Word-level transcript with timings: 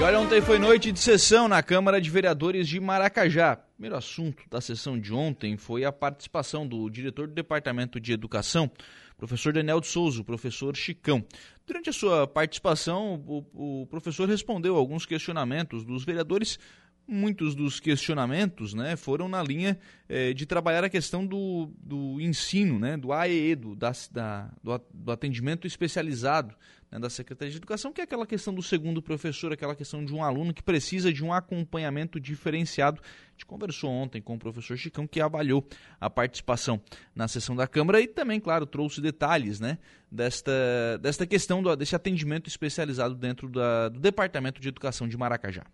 E 0.00 0.02
olha, 0.02 0.18
ontem 0.18 0.40
foi 0.40 0.58
noite 0.58 0.90
de 0.90 0.98
sessão 0.98 1.46
na 1.46 1.62
Câmara 1.62 2.00
de 2.00 2.08
Vereadores 2.08 2.66
de 2.66 2.80
Maracajá. 2.80 3.54
Primeiro 3.54 3.94
assunto 3.94 4.42
da 4.48 4.58
sessão 4.58 4.98
de 4.98 5.12
ontem 5.12 5.58
foi 5.58 5.84
a 5.84 5.92
participação 5.92 6.66
do 6.66 6.88
diretor 6.88 7.28
do 7.28 7.34
Departamento 7.34 8.00
de 8.00 8.10
Educação, 8.10 8.70
professor 9.18 9.52
Daniel 9.52 9.78
de 9.78 9.88
Souza, 9.88 10.24
professor 10.24 10.74
Chicão. 10.74 11.22
Durante 11.66 11.90
a 11.90 11.92
sua 11.92 12.26
participação, 12.26 13.22
o, 13.26 13.82
o 13.82 13.86
professor 13.88 14.26
respondeu 14.26 14.74
alguns 14.74 15.04
questionamentos 15.04 15.84
dos 15.84 16.02
vereadores 16.02 16.58
muitos 17.06 17.54
dos 17.56 17.80
questionamentos 17.80 18.72
né, 18.72 18.94
foram 18.94 19.28
na 19.28 19.42
linha 19.42 19.76
eh, 20.08 20.32
de 20.32 20.46
trabalhar 20.46 20.84
a 20.84 20.88
questão 20.88 21.26
do, 21.26 21.72
do 21.76 22.20
ensino, 22.20 22.78
né, 22.78 22.96
do 22.96 23.12
AEE, 23.12 23.56
do, 23.56 23.74
da, 23.74 23.92
da, 24.12 24.48
do 24.94 25.10
atendimento 25.10 25.66
especializado 25.66 26.54
né, 26.90 26.98
da 26.98 27.08
Secretaria 27.08 27.50
de 27.50 27.58
Educação, 27.58 27.92
que 27.92 28.00
é 28.00 28.04
aquela 28.04 28.26
questão 28.26 28.52
do 28.52 28.62
segundo 28.62 29.00
professor, 29.00 29.52
aquela 29.52 29.74
questão 29.74 30.04
de 30.04 30.12
um 30.12 30.24
aluno 30.24 30.52
que 30.52 30.62
precisa 30.62 31.12
de 31.12 31.24
um 31.24 31.32
acompanhamento 31.32 32.18
diferenciado. 32.18 33.00
A 33.02 33.30
gente 33.32 33.46
conversou 33.46 33.90
ontem 33.90 34.20
com 34.20 34.34
o 34.34 34.38
professor 34.38 34.76
Chicão, 34.76 35.06
que 35.06 35.20
avaliou 35.20 35.66
a 36.00 36.10
participação 36.10 36.80
na 37.14 37.28
sessão 37.28 37.54
da 37.54 37.66
Câmara 37.66 38.00
e 38.00 38.06
também, 38.06 38.40
claro, 38.40 38.66
trouxe 38.66 39.00
detalhes 39.00 39.60
né, 39.60 39.78
desta, 40.10 40.98
desta 41.00 41.26
questão 41.26 41.62
do, 41.62 41.74
desse 41.76 41.94
atendimento 41.94 42.48
especializado 42.48 43.14
dentro 43.14 43.48
da, 43.48 43.88
do 43.88 44.00
Departamento 44.00 44.60
de 44.60 44.68
Educação 44.68 45.08
de 45.08 45.16
Maracajá. 45.16 45.64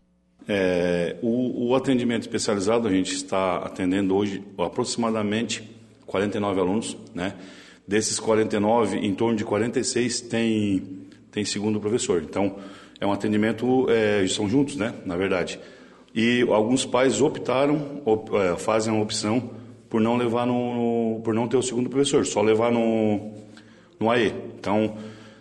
É, 0.49 1.17
o, 1.23 1.71
o, 1.71 1.75
atendimento 1.75 2.23
especializado, 2.23 2.87
a 2.87 2.91
gente 2.91 3.13
está 3.13 3.57
atendendo 3.59 4.15
hoje 4.15 4.45
aproximadamente 4.57 5.69
49 6.07 6.61
alunos, 6.61 6.97
né? 7.13 7.35
Desses 7.87 8.19
49, 8.19 8.99
em 8.99 9.15
torno 9.15 9.37
de 9.37 9.45
46 9.45 10.23
tem, 10.23 10.83
tem 11.31 11.45
segundo 11.45 11.81
professor. 11.81 12.23
Então, 12.23 12.57
é 13.01 13.07
um 13.07 13.13
atendimento, 13.13 13.87
é, 13.89 14.27
são 14.29 14.49
juntos, 14.49 14.77
né? 14.77 14.95
Na 15.05 15.17
verdade. 15.17 15.61
E 16.15 16.43
alguns 16.49 16.85
pais 16.85 17.21
optaram, 17.21 18.03
op, 18.05 18.35
é, 18.35 18.57
fazem 18.57 18.97
a 18.97 19.01
opção 19.01 19.51
por 19.89 20.01
não 20.01 20.17
levar 20.17 20.47
no, 20.47 21.21
por 21.23 21.35
não 21.35 21.47
ter 21.47 21.57
o 21.57 21.63
segundo 21.63 21.89
professor, 21.89 22.27
só 22.27 22.43
levar 22.43 22.73
no, 22.73 23.33
no 24.01 24.11
AE. 24.11 24.35
Então, 24.59 24.97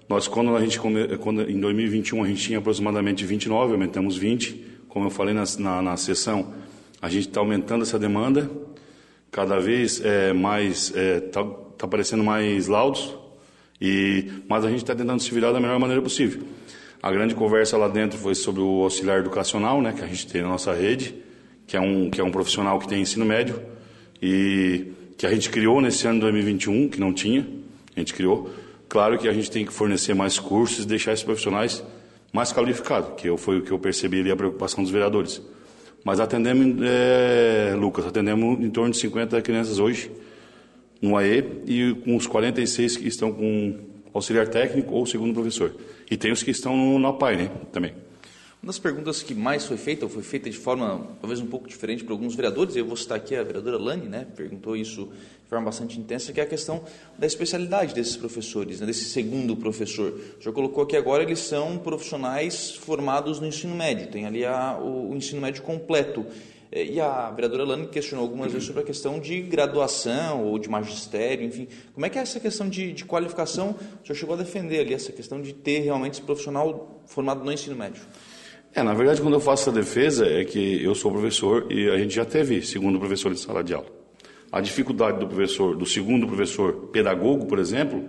nós 0.08 0.28
quando 0.28 0.56
a 0.56 0.62
gente 0.62 0.80
quando 0.80 1.50
em 1.50 1.60
2021 1.60 2.24
a 2.24 2.28
gente 2.28 2.44
tinha 2.44 2.60
aproximadamente 2.60 3.26
29, 3.26 3.74
aumentamos 3.74 4.16
20 4.16 4.76
como 4.96 5.08
eu 5.08 5.10
falei 5.10 5.34
na, 5.34 5.44
na, 5.60 5.82
na 5.82 5.98
sessão, 5.98 6.54
a 7.02 7.10
gente 7.10 7.28
está 7.28 7.42
aumentando 7.42 7.82
essa 7.82 8.00
demanda, 8.00 8.50
cada 9.30 9.60
vez 9.60 10.00
é, 10.00 10.32
mais 10.32 10.96
é, 10.96 11.20
tá, 11.20 11.46
tá 11.78 11.86
aparecendo 11.86 12.24
mais 12.24 12.68
laudos, 12.68 13.16
e, 13.80 14.32
mas 14.48 14.64
a 14.64 14.70
gente 14.70 14.84
está 14.84 14.96
tentando 14.96 15.22
se 15.22 15.32
virar 15.32 15.52
da 15.52 15.60
melhor 15.60 15.80
maneira 15.80 16.02
possível. 16.02 16.42
A 17.02 17.12
grande 17.12 17.36
conversa 17.36 17.78
lá 17.78 17.88
dentro 17.88 18.18
foi 18.18 18.34
sobre 18.34 18.62
o 18.62 18.84
auxiliar 18.84 19.20
educacional, 19.20 19.82
né, 19.82 19.94
que 19.94 20.02
a 20.02 20.08
gente 20.08 20.28
tem 20.28 20.42
na 20.42 20.50
nossa 20.50 20.74
rede, 20.74 21.16
que 21.68 21.76
é 21.78 21.82
um, 21.82 22.10
que 22.10 22.20
é 22.20 22.24
um 22.24 22.32
profissional 22.32 22.80
que 22.80 22.88
tem 22.88 23.02
ensino 23.02 23.26
médio, 23.26 23.62
e 24.22 24.88
que 25.18 25.26
a 25.26 25.32
gente 25.32 25.50
criou 25.50 25.82
nesse 25.82 26.08
ano 26.08 26.16
de 26.16 26.22
2021, 26.22 26.90
que 26.90 27.00
não 27.00 27.14
tinha, 27.14 27.46
a 27.96 28.00
gente 28.00 28.14
criou. 28.14 28.50
Claro 28.88 29.18
que 29.18 29.28
a 29.28 29.34
gente 29.34 29.52
tem 29.52 29.66
que 29.66 29.74
fornecer 29.74 30.14
mais 30.14 30.40
cursos 30.40 30.86
e 30.86 30.88
deixar 30.88 31.14
esses 31.14 31.24
profissionais 31.24 31.84
mais 32.32 32.52
qualificado, 32.52 33.16
que 33.16 33.28
eu, 33.28 33.38
foi 33.38 33.60
o 33.60 33.62
que 33.62 33.72
eu 33.72 33.80
percebi 33.80 34.20
ali 34.20 34.32
a 34.32 34.36
preocupação 34.36 34.84
dos 34.84 34.92
vereadores. 34.92 35.42
Mas 36.04 36.20
atendemos, 36.20 36.82
é, 36.84 37.76
Lucas, 37.78 38.06
atendemos 38.06 38.60
em 38.60 38.70
torno 38.70 38.92
de 38.92 38.98
50 38.98 39.42
crianças 39.42 39.80
hoje 39.80 40.12
no 41.06 41.16
AE 41.16 41.62
e 41.68 41.96
com 42.04 42.16
os 42.16 42.26
46 42.26 42.98
que 42.98 43.08
estão 43.08 43.32
com 43.32 43.78
auxiliar 44.14 44.48
técnico 44.48 44.94
ou 44.94 45.06
segundo 45.06 45.34
professor. 45.34 45.76
E 46.10 46.18
tem 46.18 46.32
os 46.32 46.42
que 46.42 46.52
estão 46.52 46.76
no, 46.76 47.08
APAI, 47.08 47.36
né, 47.36 47.52
também. 47.72 47.94
Uma 48.64 48.68
das 48.68 48.80
perguntas 48.80 49.22
que 49.22 49.36
mais 49.36 49.66
foi 49.66 49.78
feita, 49.78 50.06
ou 50.06 50.10
foi 50.10 50.24
feita 50.24 50.50
de 50.50 50.58
forma 50.58 51.06
talvez 51.22 51.40
um 51.40 51.46
pouco 51.46 51.68
diferente 51.68 52.04
para 52.04 52.14
alguns 52.14 52.34
vereadores, 52.34 52.76
eu 52.76 52.86
vou 52.86 52.98
citar 52.98 53.18
aqui 53.18 53.36
a 53.36 53.44
vereadora 53.44 53.78
Lani, 53.78 54.08
né, 54.08 54.26
perguntou 54.36 54.76
isso 54.76 55.06
de 55.44 55.50
forma 55.50 55.66
bastante 55.66 56.00
intensa, 56.00 56.34
que 56.34 56.40
é 56.40 56.44
a 56.44 56.48
questão 56.48 56.84
da 57.20 57.28
especialidade 57.28 57.94
desses 57.94 58.18
professores, 58.18 58.80
né, 58.80 58.88
desse 58.88 59.06
segundo 59.06 59.56
professor. 59.56 60.20
O 60.40 60.42
senhor 60.42 60.54
colocou 60.56 60.84
que 60.88 60.98
agora 60.98 61.22
eles 61.22 61.40
são 61.40 61.78
profissionais 61.78 62.72
formados 62.72 63.40
no 63.40 63.46
ensino 63.46 63.76
médio, 63.76 64.08
tem 64.08 64.26
ali 64.26 64.44
a, 64.44 64.80
o, 64.82 65.12
o 65.12 65.16
ensino 65.16 65.42
médio 65.42 65.62
completo. 65.62 66.26
E 66.76 67.00
a 67.00 67.32
vereadora 67.32 67.64
Lani 67.64 67.88
questionou 67.88 68.26
algumas 68.26 68.52
vezes 68.52 68.68
sobre 68.68 68.82
a 68.82 68.86
questão 68.86 69.18
de 69.18 69.42
graduação 69.42 70.44
ou 70.44 70.60
de 70.60 70.70
magistério, 70.70 71.46
enfim. 71.46 71.70
Como 71.94 72.06
é 72.06 72.10
que 72.10 72.20
é 72.20 72.22
essa 72.22 72.38
questão 72.38 72.68
de, 72.68 72.92
de 72.92 73.06
qualificação? 73.06 73.78
O 74.04 74.06
senhor 74.06 74.16
chegou 74.16 74.36
a 74.36 74.38
defender 74.38 74.82
ali 74.82 74.94
essa 74.94 75.14
questão 75.14 75.42
de 75.42 75.54
ter 75.54 75.80
realmente 75.80 76.16
esse 76.16 76.22
profissional 76.22 77.02
formado 77.06 77.46
no 77.46 77.52
ensino 77.52 77.78
médio? 77.78 78.02
É, 78.74 78.84
na 78.84 78.94
verdade, 78.94 79.22
quando 79.22 79.36
eu 79.36 79.40
faço 79.40 79.70
essa 79.70 79.72
defesa, 79.72 80.28
é 80.28 80.44
que 80.44 80.84
eu 80.84 80.94
sou 80.94 81.10
professor 81.14 81.72
e 81.72 81.90
a 81.90 81.98
gente 81.98 82.14
já 82.14 82.26
teve 82.26 82.62
segundo 82.62 83.00
professor 83.00 83.34
de 83.34 83.40
sala 83.40 83.64
de 83.64 83.74
aula. 83.74 83.88
A 84.52 84.60
dificuldade 84.60 85.18
do 85.18 85.28
professor, 85.28 85.78
do 85.78 85.86
segundo 85.86 86.28
professor 86.28 86.74
pedagogo, 86.92 87.46
por 87.46 87.58
exemplo, 87.58 88.04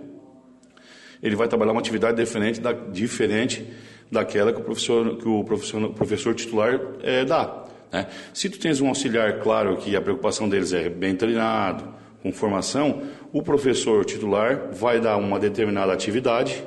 ele 1.23 1.37
vai 1.37 1.47
trabalhar 1.47 1.71
uma 1.71 1.79
atividade 1.79 2.17
diferente, 2.17 2.59
da, 2.59 2.73
diferente 2.73 3.65
daquela 4.11 4.51
que 4.51 4.59
o 4.59 4.63
professor, 4.63 5.17
que 5.17 5.27
o 5.27 5.41
professor, 5.45 5.93
professor 5.93 6.35
titular 6.35 6.81
é, 7.01 7.23
dá. 7.23 7.65
Né? 7.91 8.07
Se 8.33 8.49
tu 8.49 8.59
tens 8.59 8.81
um 8.81 8.87
auxiliar, 8.87 9.39
claro 9.39 9.77
que 9.77 9.95
a 9.95 10.01
preocupação 10.01 10.47
deles 10.47 10.73
é 10.73 10.89
bem 10.89 11.15
treinado, 11.15 11.95
com 12.21 12.31
formação, 12.31 13.03
o 13.31 13.41
professor 13.41 14.03
titular 14.03 14.69
vai 14.73 14.99
dar 14.99 15.17
uma 15.17 15.39
determinada 15.39 15.93
atividade 15.93 16.63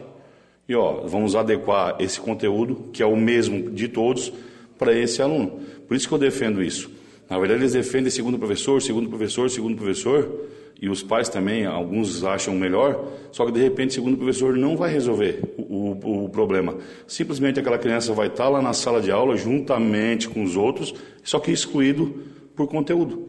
e 0.71 0.75
ó, 0.77 1.01
vamos 1.05 1.35
adequar 1.35 1.97
esse 1.99 2.21
conteúdo, 2.21 2.91
que 2.93 3.03
é 3.03 3.07
o 3.07 3.17
mesmo 3.17 3.71
de 3.71 3.89
todos, 3.89 4.33
para 4.79 4.97
esse 4.97 5.21
aluno. 5.21 5.61
Por 5.89 5.97
isso 5.97 6.07
que 6.07 6.15
eu 6.15 6.19
defendo 6.19 6.63
isso. 6.63 6.89
Na 7.31 7.39
verdade, 7.39 7.61
eles 7.61 7.75
defendem 7.75 8.11
segundo 8.11 8.37
professor, 8.37 8.83
segundo 8.83 9.09
professor, 9.09 9.49
segundo 9.49 9.77
professor, 9.77 10.49
e 10.83 10.89
os 10.89 11.01
pais 11.01 11.29
também, 11.29 11.65
alguns 11.65 12.25
acham 12.25 12.55
melhor, 12.55 13.05
só 13.31 13.47
que 13.47 13.53
de 13.53 13.61
repente, 13.61 13.95
segundo 13.95 14.17
professor, 14.17 14.57
não 14.57 14.77
vai 14.77 14.93
resolver 14.93 15.41
o, 15.57 15.93
o, 15.93 16.25
o 16.25 16.29
problema. 16.29 16.77
Simplesmente 17.07 17.61
aquela 17.61 17.79
criança 17.79 18.13
vai 18.13 18.27
estar 18.27 18.49
lá 18.49 18.61
na 18.61 18.73
sala 18.73 19.01
de 19.01 19.13
aula, 19.13 19.37
juntamente 19.37 20.29
com 20.29 20.43
os 20.43 20.57
outros, 20.57 20.93
só 21.23 21.39
que 21.39 21.53
excluído 21.53 22.13
por 22.57 22.67
conteúdo. 22.67 23.29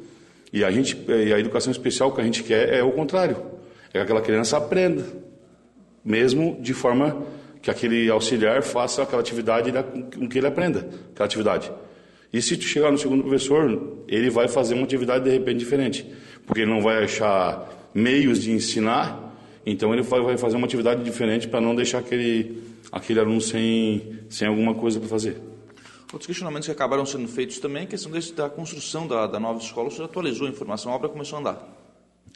E 0.52 0.64
a, 0.64 0.72
gente, 0.72 0.98
e 1.08 1.32
a 1.32 1.40
educação 1.40 1.72
especial 1.72 2.12
que 2.12 2.20
a 2.20 2.24
gente 2.24 2.44
quer 2.44 2.74
é 2.74 2.82
o 2.82 2.92
contrário: 2.92 3.38
é 3.90 3.92
que 3.92 3.98
aquela 4.00 4.22
criança 4.22 4.58
aprenda 4.58 5.06
mesmo 6.04 6.58
de 6.60 6.74
forma 6.74 7.24
que 7.62 7.70
aquele 7.70 8.10
auxiliar 8.10 8.64
faça 8.64 9.04
aquela 9.04 9.22
atividade 9.22 9.72
com 10.18 10.28
que 10.28 10.40
ele 10.40 10.48
aprenda 10.48 10.90
aquela 11.12 11.26
atividade. 11.26 11.72
E 12.34 12.42
se 12.42 12.56
tu 12.56 12.64
chegar 12.64 12.92
no 12.92 12.98
segundo 12.98 13.24
professor, 13.24 14.04
ele 14.08 14.30
vai 14.30 14.48
fazer 14.48 14.74
uma 14.74 14.84
atividade 14.84 15.24
de 15.24 15.30
repente 15.30 15.58
diferente, 15.58 16.06
porque 16.46 16.62
ele 16.62 16.72
não 16.72 16.82
vai 16.82 17.04
achar 17.04 17.90
meios 17.94 18.42
de 18.42 18.52
ensinar, 18.52 19.36
então 19.66 19.94
ele 19.94 20.02
vai 20.02 20.38
fazer 20.38 20.56
uma 20.56 20.66
atividade 20.66 21.04
diferente 21.04 21.48
para 21.48 21.60
não 21.60 21.76
deixar 21.76 22.00
aquele, 22.00 22.64
aquele 22.92 23.20
aluno 23.20 23.42
sem, 23.42 24.20
sem 24.30 24.48
alguma 24.48 24.74
coisa 24.74 25.00
para 25.00 25.10
fazer. 25.10 25.38
Outros 26.12 26.28
questionamentos 26.28 26.68
que 26.68 26.72
acabaram 26.72 27.06
sendo 27.06 27.28
feitos 27.28 27.60
também 27.60 27.84
é 27.84 27.86
a 27.86 27.88
questão 27.88 28.12
desse, 28.12 28.34
da 28.34 28.50
construção 28.50 29.08
da, 29.08 29.28
da 29.28 29.40
nova 29.40 29.60
escola. 29.60 29.88
O 29.88 29.92
senhor 29.92 30.06
atualizou 30.06 30.46
a 30.46 30.50
informação, 30.50 30.92
a 30.92 30.96
obra 30.96 31.08
começou 31.08 31.38
a 31.38 31.40
andar. 31.40 31.68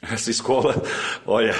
Essa 0.02 0.30
escola, 0.30 0.82
olha, 1.26 1.54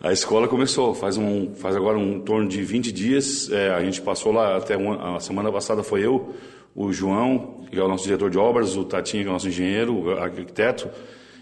a 0.00 0.12
escola 0.12 0.48
começou, 0.48 0.94
faz, 0.94 1.18
um, 1.18 1.54
faz 1.54 1.76
agora 1.76 1.98
um 1.98 2.20
torno 2.20 2.48
de 2.48 2.62
20 2.62 2.90
dias. 2.90 3.50
É, 3.50 3.70
a 3.70 3.84
gente 3.84 4.00
passou 4.00 4.32
lá 4.32 4.56
até 4.56 4.76
uma, 4.76 5.16
a 5.16 5.20
semana 5.20 5.52
passada 5.52 5.82
foi 5.82 6.04
eu, 6.04 6.34
o 6.74 6.92
João, 6.92 7.64
que 7.70 7.78
é 7.78 7.82
o 7.82 7.88
nosso 7.88 8.04
diretor 8.04 8.30
de 8.30 8.38
obras, 8.38 8.76
o 8.76 8.84
Tatinho, 8.84 9.24
que 9.24 9.28
é 9.28 9.30
o 9.30 9.34
nosso 9.34 9.48
engenheiro, 9.48 9.94
o 9.94 10.10
arquiteto, 10.18 10.88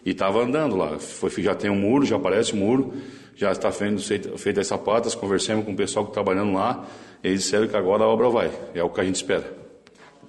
e 0.04 0.10
estava 0.10 0.42
andando 0.42 0.76
lá. 0.76 0.98
Foi, 0.98 1.30
já 1.30 1.54
tem 1.54 1.70
um 1.70 1.76
muro, 1.76 2.04
já 2.04 2.16
aparece 2.16 2.52
o 2.52 2.56
um 2.56 2.58
muro, 2.60 2.92
já 3.36 3.52
está 3.52 3.70
feito, 3.70 4.38
feito 4.38 4.60
as 4.60 4.66
sapatas, 4.66 5.14
conversamos 5.14 5.64
com 5.64 5.72
o 5.72 5.76
pessoal 5.76 6.04
que 6.04 6.10
está 6.10 6.22
trabalhando 6.22 6.54
lá, 6.54 6.86
eles 7.22 7.42
disseram 7.42 7.69
que 7.69 7.76
agora 7.76 8.04
a 8.04 8.08
obra 8.08 8.28
vai, 8.28 8.50
é 8.74 8.82
o 8.82 8.90
que 8.90 9.00
a 9.00 9.04
gente 9.04 9.16
espera. 9.16 9.44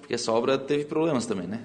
Porque 0.00 0.14
essa 0.14 0.32
obra 0.32 0.58
teve 0.58 0.84
problemas 0.84 1.26
também, 1.26 1.46
né? 1.46 1.60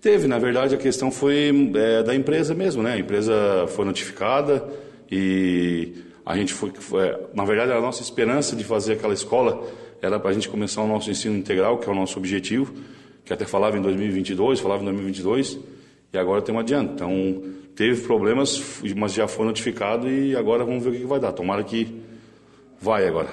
Teve, 0.00 0.26
na 0.26 0.38
verdade 0.38 0.74
a 0.74 0.78
questão 0.78 1.10
foi 1.10 1.72
é, 1.74 2.02
da 2.02 2.14
empresa 2.14 2.54
mesmo, 2.54 2.82
né? 2.82 2.94
A 2.94 2.98
empresa 2.98 3.66
foi 3.68 3.84
notificada, 3.84 4.66
e 5.10 5.92
a 6.24 6.36
gente 6.36 6.54
foi, 6.54 6.70
foi, 6.70 7.16
na 7.34 7.44
verdade, 7.44 7.72
a 7.72 7.80
nossa 7.80 8.02
esperança 8.02 8.54
de 8.54 8.62
fazer 8.62 8.92
aquela 8.92 9.12
escola 9.12 9.66
era 10.02 10.18
para 10.18 10.30
a 10.30 10.32
gente 10.32 10.48
começar 10.48 10.82
o 10.82 10.86
nosso 10.86 11.10
ensino 11.10 11.36
integral, 11.36 11.78
que 11.78 11.88
é 11.88 11.92
o 11.92 11.94
nosso 11.94 12.18
objetivo, 12.18 12.72
que 13.24 13.32
até 13.32 13.44
falava 13.44 13.76
em 13.76 13.82
2022, 13.82 14.60
falava 14.60 14.82
em 14.82 14.86
2022, 14.86 15.58
e 16.12 16.18
agora 16.18 16.42
tem 16.42 16.54
um 16.54 16.58
adianto. 16.58 16.94
Então, 16.94 17.42
teve 17.74 18.02
problemas, 18.02 18.80
mas 18.96 19.12
já 19.12 19.28
foi 19.28 19.46
notificado 19.46 20.10
e 20.10 20.34
agora 20.34 20.64
vamos 20.64 20.82
ver 20.82 20.90
o 20.90 20.92
que 20.92 21.04
vai 21.04 21.20
dar. 21.20 21.32
Tomara 21.32 21.62
que 21.62 22.00
vai 22.80 23.06
agora. 23.06 23.28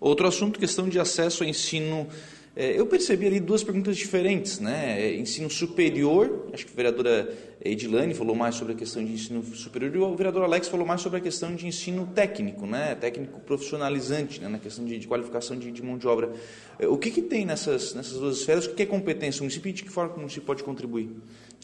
Outro 0.00 0.26
assunto, 0.26 0.58
questão 0.58 0.88
de 0.88 0.98
acesso 0.98 1.42
ao 1.42 1.48
ensino 1.48 2.06
é, 2.58 2.80
eu 2.80 2.86
percebi 2.86 3.26
ali 3.26 3.38
duas 3.38 3.62
perguntas 3.62 3.98
diferentes, 3.98 4.58
né? 4.60 4.98
É, 4.98 5.14
ensino 5.14 5.50
superior, 5.50 6.48
acho 6.54 6.64
que 6.64 6.72
a 6.72 6.76
vereadora 6.76 7.30
Edilane 7.70 8.14
falou 8.14 8.34
mais 8.34 8.54
sobre 8.54 8.72
a 8.72 8.76
questão 8.76 9.04
de 9.04 9.12
ensino 9.12 9.42
superior 9.42 9.94
e 9.94 9.98
o 9.98 10.14
vereador 10.16 10.44
Alex 10.44 10.68
falou 10.68 10.86
mais 10.86 11.00
sobre 11.00 11.18
a 11.18 11.20
questão 11.20 11.54
de 11.54 11.66
ensino 11.66 12.06
técnico, 12.14 12.66
né? 12.66 12.94
técnico 12.94 13.40
profissionalizante, 13.40 14.40
né? 14.40 14.48
na 14.48 14.58
questão 14.58 14.84
de, 14.84 14.98
de 14.98 15.06
qualificação 15.06 15.58
de, 15.58 15.70
de, 15.70 15.82
mão 15.82 15.98
de 15.98 16.06
obra. 16.06 16.32
Eh, 16.78 16.86
o 16.86 16.96
que, 16.96 17.10
que 17.10 17.22
tem 17.22 17.44
nessas, 17.44 17.94
nessas 17.94 18.18
duas 18.18 18.38
esferas? 18.38 18.66
O 18.66 18.74
que 18.74 18.82
é 18.82 18.86
competência? 18.86 19.40
O 19.40 19.44
município 19.44 19.72
de 19.72 19.84
que 19.84 19.90
forma 19.90 20.14
o 20.14 20.18
município 20.18 20.46
pode 20.46 20.62
contribuir? 20.62 21.10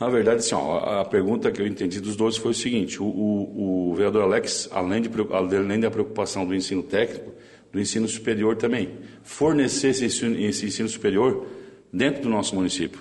Na 0.01 0.09
verdade, 0.09 0.39
assim, 0.39 0.55
ó, 0.55 1.01
a 1.01 1.05
pergunta 1.05 1.51
que 1.51 1.61
eu 1.61 1.67
entendi 1.67 2.01
dos 2.01 2.17
dois 2.17 2.37
foi 2.37 2.51
o 2.51 2.55
seguinte: 2.55 3.01
o, 3.01 3.07
o, 3.07 3.91
o 3.91 3.95
vereador 3.95 4.23
Alex, 4.23 4.69
além, 4.73 5.03
de, 5.03 5.11
além 5.31 5.81
da 5.81 5.91
preocupação 5.91 6.47
do 6.47 6.55
ensino 6.55 6.83
técnico, 6.83 7.33
do 7.73 7.81
ensino 7.81 8.09
superior 8.09 8.57
também, 8.57 8.91
fornecer 9.23 9.89
esse 9.89 10.05
ensino, 10.05 10.39
esse 10.39 10.67
ensino 10.67 10.89
superior 10.89 11.47
dentro 11.93 12.23
do 12.23 12.29
nosso 12.29 12.55
município. 12.55 13.01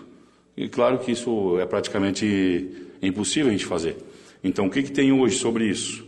E 0.56 0.68
claro 0.68 1.00
que 1.00 1.12
isso 1.12 1.60
é 1.60 1.66
praticamente 1.66 2.91
impossível 3.08 3.50
a 3.50 3.52
gente 3.52 3.66
fazer. 3.66 3.98
Então, 4.44 4.68
o 4.68 4.70
que, 4.70 4.84
que 4.84 4.92
tem 4.92 5.12
hoje 5.12 5.38
sobre 5.38 5.66
isso? 5.66 6.06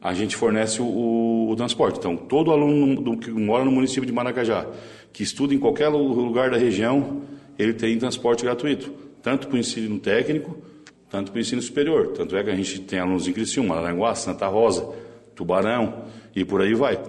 A 0.00 0.14
gente 0.14 0.34
fornece 0.34 0.80
o, 0.80 0.84
o, 0.84 1.50
o 1.50 1.56
transporte. 1.56 1.98
Então, 1.98 2.16
todo 2.16 2.50
aluno 2.50 3.00
do, 3.00 3.16
que 3.16 3.30
mora 3.30 3.64
no 3.64 3.70
município 3.70 4.06
de 4.06 4.12
Maracajá, 4.12 4.66
que 5.12 5.22
estuda 5.22 5.54
em 5.54 5.58
qualquer 5.58 5.88
lugar 5.88 6.50
da 6.50 6.56
região, 6.56 7.22
ele 7.58 7.72
tem 7.72 7.98
transporte 7.98 8.44
gratuito, 8.44 8.92
tanto 9.22 9.46
para 9.46 9.56
o 9.56 9.58
ensino 9.58 9.98
técnico, 9.98 10.56
tanto 11.10 11.30
para 11.30 11.38
o 11.38 11.40
ensino 11.40 11.60
superior. 11.60 12.08
Tanto 12.08 12.36
é 12.36 12.42
que 12.42 12.50
a 12.50 12.54
gente 12.54 12.80
tem 12.80 12.98
alunos 12.98 13.28
em 13.28 13.32
Criciúma, 13.32 13.76
Aranguá, 13.76 14.14
Santa 14.14 14.46
Rosa, 14.46 14.88
Tubarão 15.34 16.04
e 16.34 16.44
por 16.44 16.62
aí 16.62 16.74
vai. 16.74 17.00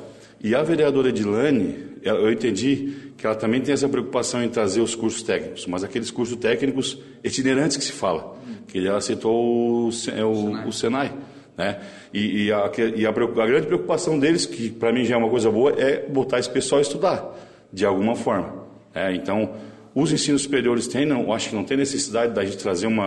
E 0.43 0.55
a 0.55 0.63
vereadora 0.63 1.09
Edilane, 1.09 1.75
eu 2.01 2.31
entendi 2.31 3.10
que 3.21 3.27
ela 3.27 3.35
também 3.35 3.61
tem 3.61 3.71
essa 3.71 3.87
preocupação 3.87 4.43
em 4.43 4.49
trazer 4.49 4.81
os 4.81 4.95
cursos 4.95 5.21
técnicos, 5.21 5.67
mas 5.67 5.83
aqueles 5.83 6.09
cursos 6.09 6.35
técnicos 6.37 6.97
itinerantes 7.23 7.77
que 7.77 7.83
se 7.83 7.91
fala, 7.91 8.35
que 8.67 8.85
ela 8.85 8.99
citou 8.99 9.31
o, 9.31 9.87
o, 9.87 9.91
Senai. 9.91 10.67
o 10.67 10.71
Senai 10.73 11.13
né? 11.55 11.79
E, 12.11 12.45
e, 12.45 12.51
a, 12.51 12.71
e 12.95 13.05
a, 13.05 13.09
a, 13.09 13.45
grande 13.45 13.67
preocupação 13.67 14.17
deles, 14.17 14.47
que 14.47 14.71
para 14.71 14.91
mim 14.91 15.05
já 15.05 15.13
é 15.13 15.17
uma 15.19 15.29
coisa 15.29 15.51
boa, 15.51 15.71
é 15.79 16.03
botar 16.09 16.39
esse 16.39 16.49
pessoal 16.49 16.79
a 16.79 16.81
estudar, 16.81 17.37
de 17.71 17.85
alguma 17.85 18.15
forma. 18.15 18.65
Né? 18.91 19.13
Então, 19.13 19.53
os 19.93 20.11
ensinos 20.11 20.41
superiores 20.41 20.87
têm, 20.87 21.05
não, 21.05 21.31
acho 21.31 21.49
que 21.49 21.55
não 21.55 21.63
tem 21.63 21.77
necessidade 21.77 22.33
da 22.33 22.43
gente 22.43 22.57
trazer 22.57 22.87
um 22.87 22.97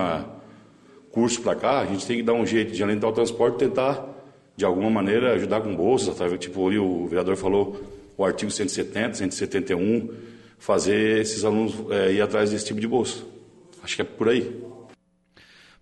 curso 1.11 1.43
para 1.43 1.57
cá, 1.57 1.81
a 1.81 1.87
gente 1.87 2.07
tem 2.07 2.19
que 2.19 2.23
dar 2.23 2.35
um 2.35 2.47
jeito 2.47 2.73
de, 2.73 2.81
além 2.85 2.97
do 2.97 3.11
transporte, 3.11 3.59
tentar, 3.59 4.07
de 4.57 4.65
alguma 4.65 4.91
maneira, 4.91 5.33
ajudar 5.33 5.61
com 5.61 5.75
bolsas, 5.75 6.17
tipo 6.39 6.69
ali 6.69 6.79
o 6.79 7.09
vereador 7.09 7.35
falou, 7.35 7.81
o 8.17 8.25
artigo 8.25 8.51
170, 8.51 9.15
171, 9.15 10.11
fazer 10.59 11.21
esses 11.21 11.45
alunos 11.45 11.75
é, 11.91 12.13
ir 12.13 12.23
atrás 12.23 12.51
desse 12.51 12.67
tipo 12.67 12.81
de 12.81 12.87
bolsa. 12.87 13.23
Acho 13.83 13.97
que 13.97 14.03
é 14.03 14.05
por 14.05 14.29
aí. 14.29 14.64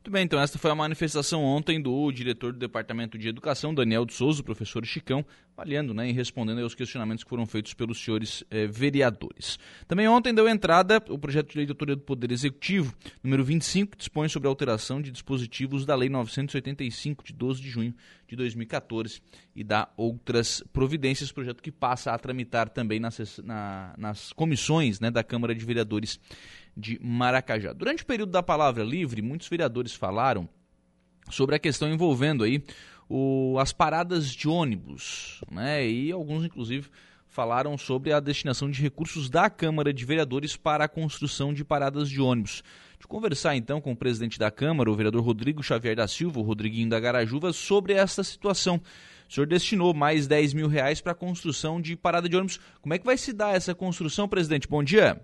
Muito 0.03 0.11
bem, 0.11 0.25
então 0.25 0.41
esta 0.41 0.59
foi 0.59 0.69
a 0.69 0.75
manifestação 0.75 1.45
ontem 1.45 1.81
do 1.81 2.11
diretor 2.11 2.53
do 2.53 2.59
Departamento 2.59 3.17
de 3.17 3.29
Educação, 3.29 3.73
Daniel 3.73 4.05
de 4.05 4.13
Souza, 4.13 4.43
professor 4.43 4.85
Chicão, 4.85 5.25
avaliando 5.57 5.95
né, 5.95 6.11
e 6.11 6.13
respondendo 6.13 6.61
aos 6.61 6.75
questionamentos 6.75 7.23
que 7.23 7.31
foram 7.31 7.47
feitos 7.47 7.73
pelos 7.73 8.03
senhores 8.03 8.43
eh, 8.51 8.67
vereadores. 8.67 9.61
Também 9.87 10.09
ontem 10.09 10.35
deu 10.35 10.49
entrada 10.49 11.01
o 11.09 11.17
projeto 11.17 11.53
de 11.53 11.57
lei 11.57 11.67
de 11.67 11.71
autoria 11.71 11.95
do 11.95 12.03
Poder 12.03 12.33
Executivo, 12.33 12.93
número 13.23 13.45
25, 13.45 13.93
que 13.93 13.99
dispõe 13.99 14.29
sobre 14.29 14.49
a 14.49 14.51
alteração 14.51 15.01
de 15.01 15.13
dispositivos 15.13 15.87
da 15.87 15.95
Lei 15.95 16.09
985, 16.09 17.23
de 17.23 17.33
12 17.33 17.63
de 17.63 17.71
junho 17.71 17.95
de 18.27 18.35
2014, 18.35 19.23
e 19.55 19.63
dá 19.63 19.89
outras 19.97 20.65
providências, 20.73 21.31
projeto 21.31 21.63
que 21.63 21.71
passa 21.71 22.13
a 22.13 22.19
tramitar 22.19 22.69
também 22.71 22.99
nas, 22.99 23.39
na, 23.45 23.95
nas 23.97 24.33
comissões 24.33 24.99
né, 24.99 25.13
da 25.13 25.23
Câmara 25.23 25.55
de 25.55 25.65
Vereadores 25.65 26.19
de 26.77 26.99
Maracajá. 27.03 27.73
Durante 27.73 28.03
o 28.03 28.07
período 28.07 28.33
da 28.33 28.43
palavra 28.43 28.83
livre, 28.83 29.23
muitos 29.23 29.49
vereadores 29.49 29.95
falaram 29.95 30.49
sobre 31.31 31.55
a 31.55 31.59
questão 31.59 31.93
envolvendo 31.93 32.45
aí 32.45 32.63
o, 33.09 33.57
as 33.59 33.73
paradas 33.73 34.31
de 34.31 34.49
ônibus, 34.49 35.43
né? 35.51 35.87
E 35.87 36.11
alguns, 36.11 36.45
inclusive, 36.45 36.89
falaram 37.27 37.77
sobre 37.79 38.13
a 38.13 38.21
destinação 38.21 38.71
de 38.71 38.81
recursos 38.81 39.31
da 39.31 39.49
Câmara 39.49 39.93
de 39.93 40.05
Vereadores 40.05 40.57
para 40.57 40.85
a 40.85 40.89
construção 40.89 41.53
de 41.53 41.65
paradas 41.65 42.09
de 42.09 42.21
ônibus. 42.21 42.63
De 42.99 43.07
conversar 43.07 43.57
então 43.57 43.81
com 43.81 43.93
o 43.93 43.97
presidente 43.97 44.39
da 44.39 44.51
Câmara, 44.51 44.91
o 44.91 44.95
vereador 44.95 45.25
Rodrigo 45.25 45.63
Xavier 45.63 45.97
da 45.97 46.07
Silva, 46.07 46.41
o 46.41 46.43
Rodriguinho 46.43 46.89
da 46.89 47.01
Garajuva, 47.01 47.53
sobre 47.53 47.95
esta 47.95 48.23
situação. 48.23 48.81
O 49.29 49.33
senhor 49.33 49.47
destinou 49.47 49.95
mais 49.95 50.27
10 50.27 50.53
mil 50.55 50.69
reais 50.69 51.01
para 51.01 51.13
a 51.13 51.15
construção 51.15 51.81
de 51.81 51.97
parada 51.97 52.29
de 52.29 52.37
ônibus. 52.37 52.61
Como 52.81 52.95
é 52.95 52.99
que 52.99 53.07
vai 53.07 53.17
se 53.17 53.33
dar 53.33 53.57
essa 53.57 53.75
construção, 53.75 54.29
presidente? 54.29 54.69
Bom 54.69 54.85
dia. 54.85 55.21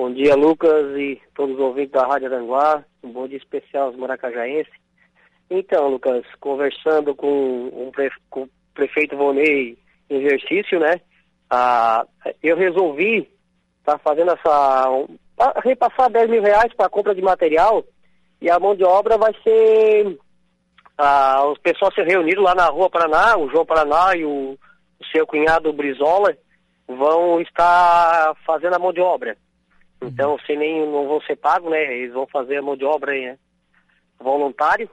Bom 0.00 0.12
dia, 0.12 0.36
Lucas 0.36 0.96
e 0.96 1.20
todos 1.34 1.56
os 1.56 1.60
ouvintes 1.60 1.90
da 1.90 2.06
Rádio 2.06 2.28
Aranguá. 2.28 2.84
Um 3.02 3.10
bom 3.10 3.26
dia 3.26 3.36
especial 3.36 3.88
aos 3.88 3.96
maracajaenses. 3.96 4.72
Então, 5.50 5.88
Lucas, 5.88 6.24
conversando 6.38 7.16
com, 7.16 7.68
um 7.72 7.90
pre... 7.90 8.08
com 8.30 8.42
o 8.42 8.50
prefeito 8.72 9.16
Vonei 9.16 9.76
em 10.08 10.24
exercício, 10.24 10.78
né? 10.78 11.00
Ah, 11.50 12.06
eu 12.40 12.56
resolvi 12.56 13.28
estar 13.80 13.94
tá 13.94 13.98
fazendo 13.98 14.30
essa. 14.30 14.88
Um, 14.88 15.18
repassar 15.64 16.08
10 16.08 16.30
mil 16.30 16.42
reais 16.42 16.72
para 16.74 16.88
compra 16.88 17.12
de 17.12 17.20
material 17.20 17.84
e 18.40 18.48
a 18.48 18.60
mão 18.60 18.76
de 18.76 18.84
obra 18.84 19.18
vai 19.18 19.34
ser. 19.42 20.16
Ah, 20.96 21.44
os 21.44 21.58
pessoal 21.58 21.92
se 21.92 22.02
reuniram 22.02 22.44
lá 22.44 22.54
na 22.54 22.66
Rua 22.66 22.88
Paraná, 22.88 23.36
o 23.36 23.50
João 23.50 23.66
Paraná 23.66 24.14
e 24.14 24.24
o, 24.24 24.56
o 25.00 25.04
seu 25.10 25.26
cunhado 25.26 25.72
Brizola 25.72 26.38
vão 26.86 27.40
estar 27.40 28.36
fazendo 28.46 28.76
a 28.76 28.78
mão 28.78 28.92
de 28.92 29.00
obra. 29.00 29.36
Uhum. 30.00 30.08
Então, 30.08 30.38
sem 30.46 30.56
nem 30.56 30.86
não 30.86 31.06
vão 31.06 31.20
ser 31.22 31.36
pagos, 31.36 31.70
né? 31.70 31.96
Eles 31.96 32.12
vão 32.12 32.26
fazer 32.26 32.58
a 32.58 32.62
mão 32.62 32.76
de 32.76 32.84
obra 32.84 33.12
aí, 33.12 33.26
né? 33.26 33.38
voluntário. 34.20 34.88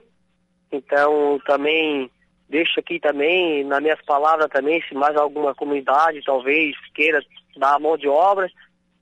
Então, 0.71 1.39
também 1.45 2.09
deixo 2.49 2.79
aqui 2.79 2.99
também, 2.99 3.63
nas 3.63 3.81
minhas 3.81 4.01
palavras 4.03 4.47
também, 4.49 4.81
se 4.87 4.93
mais 4.93 5.15
alguma 5.15 5.55
comunidade 5.55 6.21
talvez 6.23 6.75
queira 6.93 7.19
dar 7.57 7.75
a 7.75 7.79
mão 7.79 7.97
de 7.97 8.07
obra, 8.07 8.49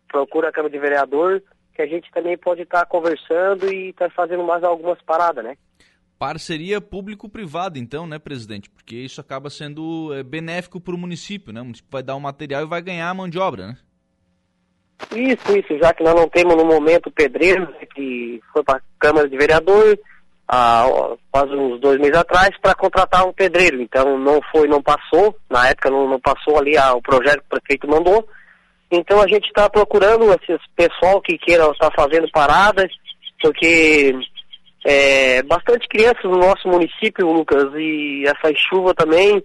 procura 0.07 0.49
a 0.49 0.51
Câmara 0.51 0.71
de 0.71 0.79
Vereador, 0.79 1.41
que 1.75 1.81
a 1.81 1.87
gente 1.87 2.09
também 2.11 2.37
pode 2.37 2.61
estar 2.61 2.81
tá 2.81 2.85
conversando 2.85 3.71
e 3.71 3.89
estar 3.89 4.09
tá 4.09 4.15
fazendo 4.15 4.43
mais 4.43 4.63
algumas 4.63 5.01
paradas, 5.01 5.43
né? 5.43 5.57
Parceria 6.17 6.79
público-privada, 6.79 7.77
então, 7.77 8.07
né, 8.07 8.17
presidente? 8.17 8.69
Porque 8.69 8.95
isso 8.95 9.19
acaba 9.19 9.49
sendo 9.49 10.13
é, 10.13 10.23
benéfico 10.23 10.79
para 10.79 10.95
o 10.95 10.97
município, 10.97 11.51
né? 11.51 11.59
O 11.59 11.65
município 11.65 11.91
vai 11.91 12.03
dar 12.03 12.15
o 12.15 12.21
material 12.21 12.61
e 12.61 12.67
vai 12.67 12.81
ganhar 12.81 13.09
a 13.09 13.13
mão 13.13 13.27
de 13.27 13.37
obra, 13.37 13.67
né? 13.67 13.77
Isso, 15.11 15.57
isso, 15.57 15.77
já 15.81 15.93
que 15.93 16.03
nós 16.03 16.15
não 16.15 16.29
temos 16.29 16.55
no 16.55 16.65
momento 16.65 17.11
pedreiro, 17.11 17.61
né, 17.61 17.85
que 17.93 18.41
foi 18.51 18.63
para 18.63 18.77
a 18.77 18.81
Câmara 18.99 19.27
de 19.27 19.37
Vereador, 19.37 19.97
há 20.47 20.87
quase 21.31 21.53
uns 21.53 21.79
dois 21.79 21.99
meses 21.99 22.15
atrás, 22.15 22.49
para 22.61 22.75
contratar 22.75 23.27
um 23.27 23.33
pedreiro. 23.33 23.81
Então 23.81 24.17
não 24.17 24.39
foi, 24.51 24.67
não 24.67 24.81
passou, 24.81 25.35
na 25.49 25.69
época 25.69 25.89
não, 25.89 26.07
não 26.07 26.19
passou 26.19 26.57
ali 26.57 26.77
a, 26.77 26.93
o 26.93 27.01
projeto 27.01 27.39
que 27.39 27.55
o 27.55 27.59
prefeito 27.59 27.87
mandou. 27.87 28.27
Então 28.91 29.21
a 29.21 29.27
gente 29.27 29.47
está 29.47 29.69
procurando 29.69 30.31
esse 30.33 30.57
pessoal 30.75 31.21
que 31.21 31.37
queira 31.37 31.65
estar 31.71 31.91
fazendo 31.95 32.29
paradas, 32.31 32.91
porque 33.41 34.15
é, 34.85 35.41
bastante 35.43 35.87
crianças 35.87 36.23
no 36.23 36.37
nosso 36.37 36.67
município, 36.67 37.31
Lucas, 37.31 37.71
e 37.75 38.23
essa 38.25 38.53
chuva 38.55 38.93
também 38.93 39.43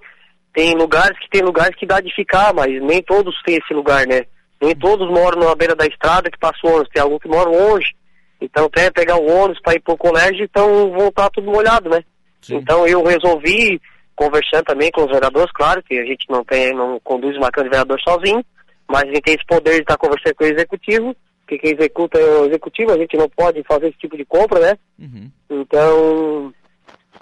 tem 0.53 0.75
lugares 0.75 1.19
que 1.19 1.31
tem 1.31 1.43
lugares 1.43 1.77
que 1.77 1.87
dá 1.87 2.01
de 2.01 2.13
ficar, 2.15 2.53
mas 2.53 2.69
nem 2.83 3.03
todos 3.03 3.35
têm 3.43 3.57
esse 3.57 3.73
lugar, 3.73 4.07
né? 4.07 4.23
Nem 4.61 4.75
todos 4.75 5.09
moram 5.09 5.41
na 5.41 5.55
beira 5.55 5.75
da 5.75 5.87
estrada 5.87 6.31
que 6.31 6.39
passa 6.39 6.59
o 6.65 6.69
ônibus, 6.69 6.89
tem 6.93 7.03
alguns 7.03 7.21
que 7.21 7.29
moram 7.29 7.53
longe. 7.53 7.95
Então 8.41 8.69
quer 8.69 8.93
pegar 8.93 9.17
o 9.17 9.27
ônibus 9.27 9.61
para 9.63 9.75
ir 9.75 9.81
para 9.81 9.95
o 9.95 9.99
colégio, 9.99 10.45
então 10.45 10.91
voltar 10.93 11.31
tudo 11.31 11.51
molhado, 11.51 11.89
né? 11.89 12.03
Sim. 12.41 12.57
Então 12.57 12.87
eu 12.87 13.03
resolvi, 13.05 13.81
conversando 14.15 14.65
também 14.65 14.91
com 14.91 15.05
os 15.05 15.11
vereadores, 15.11 15.53
claro 15.53 15.83
que 15.83 15.99
a 15.99 16.05
gente 16.05 16.27
não 16.29 16.45
tem, 16.45 16.73
não 16.75 17.01
conduz 17.01 17.37
uma 17.37 17.51
câmara 17.51 17.71
de 17.71 17.77
vereador 17.77 18.01
sozinho, 18.01 18.45
mas 18.87 19.03
a 19.03 19.07
gente 19.07 19.23
tem 19.23 19.35
esse 19.35 19.47
poder 19.47 19.75
de 19.75 19.81
estar 19.81 19.97
conversando 19.97 20.35
com 20.35 20.45
o 20.45 20.49
executivo, 20.49 21.17
que 21.47 21.59
quem 21.59 21.75
executa 21.75 22.19
é 22.19 22.41
o 22.41 22.47
executivo, 22.47 22.93
a 22.93 22.99
gente 22.99 23.17
não 23.17 23.29
pode 23.29 23.63
fazer 23.65 23.89
esse 23.89 23.99
tipo 23.99 24.17
de 24.17 24.25
compra, 24.25 24.61
né? 24.61 24.79
Uhum. 24.99 25.31
Então, 25.51 26.55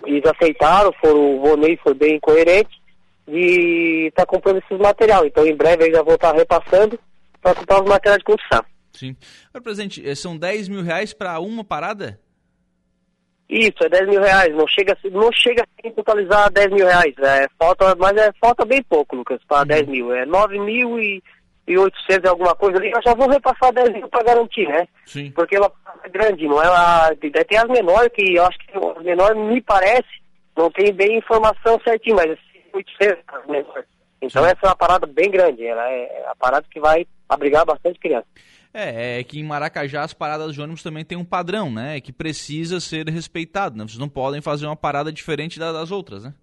eles 0.05 0.23
aceitaram, 0.25 0.93
foram, 1.01 1.37
o 1.37 1.41
Vonei 1.41 1.77
foi 1.83 1.95
bem 1.95 2.19
coerente 2.19 2.81
de 3.27 4.07
estar 4.09 4.27
tá 4.27 4.27
comprando 4.27 4.59
esses 4.59 4.79
material. 4.79 5.25
Então, 5.25 5.47
em 5.47 5.55
breve, 5.55 5.85
eles 5.85 5.97
já 5.97 6.03
vão 6.03 6.15
estar 6.15 6.35
repassando 6.35 6.99
para 7.41 7.55
comprar 7.55 7.83
os 7.83 7.89
materiais 7.89 8.19
de 8.19 8.25
construção. 8.25 8.65
Sim. 8.93 9.17
Agora, 9.49 9.65
presidente, 9.65 10.09
eh, 10.09 10.15
são 10.15 10.37
10 10.37 10.69
mil 10.69 10.83
reais 10.83 11.13
para 11.13 11.39
uma 11.41 11.65
parada? 11.65 12.19
Isso, 13.49 13.77
é 13.83 13.89
10 13.89 14.09
mil 14.09 14.21
reais. 14.21 14.53
Não 14.55 14.67
chega, 14.67 14.97
não 15.13 15.31
chega 15.33 15.63
a 15.63 15.91
totalizar 15.91 16.51
10 16.51 16.69
mil 16.73 16.87
reais. 16.87 17.15
É, 17.19 17.47
falta, 17.59 17.95
mas 17.97 18.17
é, 18.17 18.33
falta 18.41 18.65
bem 18.65 18.83
pouco, 18.83 19.17
Lucas, 19.17 19.41
para 19.47 19.61
uhum. 19.61 19.67
10 19.67 19.87
mil. 19.87 20.13
É 20.13 20.27
9 20.27 20.59
mil 20.59 20.99
e, 20.99 21.23
e 21.69 21.79
800 21.79 22.29
alguma 22.31 22.55
coisa 22.57 22.79
ali. 22.79 22.91
Eu 22.91 23.03
já 23.03 23.15
vou 23.15 23.29
repassar 23.29 23.73
10 23.73 23.93
mil 23.93 24.09
para 24.09 24.25
garantir, 24.25 24.67
né? 24.67 24.89
Sim. 25.05 25.31
Porque 25.31 25.57
ela 25.57 25.71
é 26.03 26.09
grande, 26.09 26.49
não 26.49 26.61
é 26.61 26.67
a, 26.67 27.11
Tem 27.21 27.59
as 27.59 27.69
menores, 27.69 28.11
que 28.13 28.35
eu 28.35 28.45
acho 28.45 28.59
que 28.59 28.77
as 28.77 29.05
menores 29.05 29.39
me 29.39 29.61
parece, 29.61 30.09
não 30.57 30.71
tem 30.71 30.93
bem 30.93 31.19
informação 31.19 31.81
certinha, 31.85 32.17
mas 32.17 32.39
800 32.73 33.23
as 33.29 33.47
menores. 33.47 33.96
Então 34.21 34.43
Sim. 34.43 34.49
essa 34.49 34.61
é 34.63 34.69
uma 34.69 34.77
parada 34.77 35.07
bem 35.07 35.31
grande, 35.31 35.65
ela 35.65 35.89
é, 35.91 36.03
é 36.03 36.27
a 36.29 36.35
parada 36.35 36.67
que 36.71 36.81
vai 36.81 37.07
abrigar 37.29 37.65
bastante 37.65 37.99
criança. 37.99 38.27
É, 38.73 39.21
é 39.21 39.25
que 39.25 39.41
em 39.41 39.43
Maracajá 39.43 40.03
as 40.03 40.13
paradas 40.13 40.53
de 40.53 40.61
ônibus 40.61 40.83
também 40.83 41.05
tem 41.05 41.17
um 41.17 41.25
padrão, 41.25 41.71
né? 41.71 41.99
Que 41.99 42.13
precisa 42.13 42.79
ser 42.79 43.09
respeitado, 43.09 43.77
né? 43.77 43.85
Vocês 43.85 43.99
não 43.99 44.09
podem 44.09 44.43
fazer 44.43 44.67
uma 44.67 44.77
parada 44.77 45.11
diferente 45.11 45.59
das 45.59 45.91
outras, 45.91 46.25
né? 46.25 46.35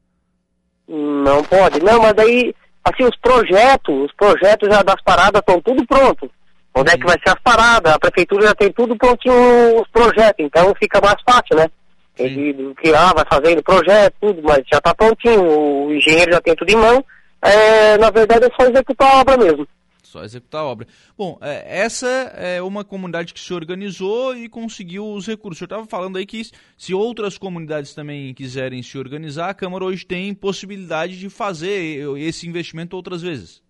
Não 0.88 1.44
pode. 1.44 1.80
Não, 1.80 2.02
mas 2.02 2.14
aí, 2.18 2.54
assim, 2.84 3.04
os 3.04 3.16
projetos, 3.18 4.06
os 4.06 4.14
projetos 4.14 4.68
já 4.68 4.82
das 4.82 5.02
paradas 5.04 5.40
estão 5.40 5.62
tudo 5.62 5.86
pronto. 5.86 6.30
Onde 6.76 6.92
é 6.92 6.98
que 6.98 7.06
vai 7.06 7.18
ser 7.24 7.30
as 7.30 7.42
paradas? 7.44 7.94
A 7.94 8.00
prefeitura 8.00 8.48
já 8.48 8.56
tem 8.56 8.72
tudo 8.72 8.98
prontinho 8.98 9.80
os 9.80 9.88
projetos, 9.90 10.44
então 10.44 10.74
fica 10.80 11.00
mais 11.00 11.22
fácil, 11.24 11.56
né? 11.56 11.68
Ele, 12.18 12.74
que 12.82 12.94
ah, 12.94 13.14
vai 13.14 13.26
fazendo 13.32 13.64
projeto, 13.64 14.16
tudo, 14.20 14.42
mas 14.44 14.64
já 14.72 14.78
está 14.78 14.94
prontinho, 14.94 15.44
o 15.88 15.94
engenheiro 15.94 16.32
já 16.32 16.42
tem 16.42 16.56
tudo 16.56 16.70
em 16.70 16.76
mão. 16.76 17.06
É, 17.44 17.98
na 17.98 18.10
verdade 18.10 18.46
é 18.46 18.50
só 18.60 18.70
executar 18.70 19.12
a 19.12 19.22
obra 19.22 19.38
mesmo 19.38 19.68
só 20.14 20.24
executar 20.24 20.62
a 20.62 20.66
obra. 20.66 20.88
Bom, 21.18 21.40
é, 21.42 21.82
essa 21.82 22.08
é 22.36 22.62
uma 22.62 22.86
comunidade 22.86 23.34
que 23.34 23.40
se 23.40 23.52
organizou 23.54 24.36
e 24.36 24.48
conseguiu 24.48 25.06
os 25.08 25.26
recursos. 25.26 25.58
Senhor 25.58 25.66
estava 25.66 25.86
falando 25.88 26.18
aí 26.18 26.26
que 26.26 26.44
se 26.78 26.94
outras 26.94 27.38
comunidades 27.38 27.96
também 27.96 28.34
quiserem 28.34 28.84
se 28.84 28.98
organizar, 28.98 29.50
a 29.50 29.54
Câmara 29.54 29.86
hoje 29.86 30.06
tem 30.06 30.34
possibilidade 30.36 31.20
de 31.20 31.30
fazer 31.30 32.06
esse 32.18 32.48
investimento 32.48 32.96
outras 32.96 33.24
vezes. 33.24 33.64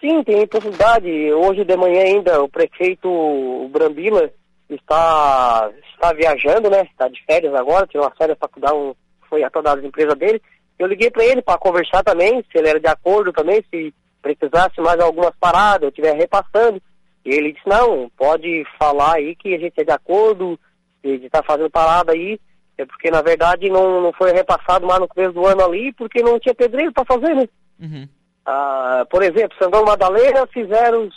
Sim, 0.00 0.22
tem 0.24 0.46
possibilidade. 0.46 1.10
Hoje 1.32 1.64
de 1.64 1.76
manhã 1.76 2.02
ainda 2.02 2.42
o 2.42 2.48
prefeito 2.48 3.68
Brambila 3.70 4.30
está, 4.70 5.70
está 5.94 6.12
viajando, 6.14 6.70
né? 6.70 6.82
Está 6.90 7.08
de 7.08 7.22
férias 7.24 7.54
agora, 7.54 7.86
tirou 7.86 8.06
uma 8.06 8.14
férias 8.14 8.38
para 8.38 8.48
cuidar 8.48 8.74
um, 8.74 8.94
foi 9.28 9.42
atrás 9.42 9.64
das 9.64 9.84
empresas 9.84 10.16
dele. 10.16 10.40
Eu 10.78 10.86
liguei 10.86 11.10
para 11.10 11.24
ele 11.24 11.42
para 11.42 11.58
conversar 11.58 12.02
também, 12.02 12.44
se 12.50 12.58
ele 12.58 12.68
era 12.68 12.80
de 12.80 12.88
acordo 12.88 13.32
também, 13.32 13.64
se 13.70 13.94
precisasse 14.20 14.80
mais 14.80 14.98
algumas 15.00 15.34
paradas, 15.38 15.82
eu 15.82 15.88
estiver 15.88 16.14
repassando. 16.14 16.82
E 17.24 17.30
ele 17.30 17.52
disse, 17.52 17.66
não, 17.68 18.10
pode 18.16 18.64
falar 18.78 19.14
aí 19.14 19.34
que 19.36 19.54
a 19.54 19.58
gente 19.58 19.80
é 19.80 19.84
de 19.84 19.92
acordo, 19.92 20.58
de 21.02 21.26
estar 21.26 21.42
tá 21.42 21.46
fazendo 21.46 21.70
parada 21.70 22.12
aí, 22.12 22.38
é 22.76 22.84
porque 22.84 23.10
na 23.10 23.22
verdade 23.22 23.70
não, 23.70 24.00
não 24.00 24.12
foi 24.12 24.32
repassado 24.32 24.86
mais 24.86 25.00
no 25.00 25.08
começo 25.08 25.32
do 25.32 25.46
ano 25.46 25.64
ali, 25.64 25.92
porque 25.92 26.22
não 26.22 26.38
tinha 26.40 26.54
pedreiro 26.54 26.92
para 26.92 27.04
fazer, 27.04 27.34
né? 27.34 27.48
Uhum. 27.80 28.08
Ah, 28.44 29.06
por 29.08 29.22
exemplo, 29.22 29.56
Sangão 29.58 29.84
Madalena 29.84 30.46
fizeram, 30.48 31.08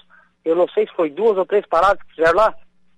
eu 0.45 0.55
não 0.55 0.67
sei 0.69 0.85
se 0.87 0.93
foi 0.93 1.09
duas 1.09 1.37
ou 1.37 1.45
três 1.45 1.65
paradas 1.65 2.01
que 2.03 2.15
fizeram 2.15 2.37
lá, 2.37 2.53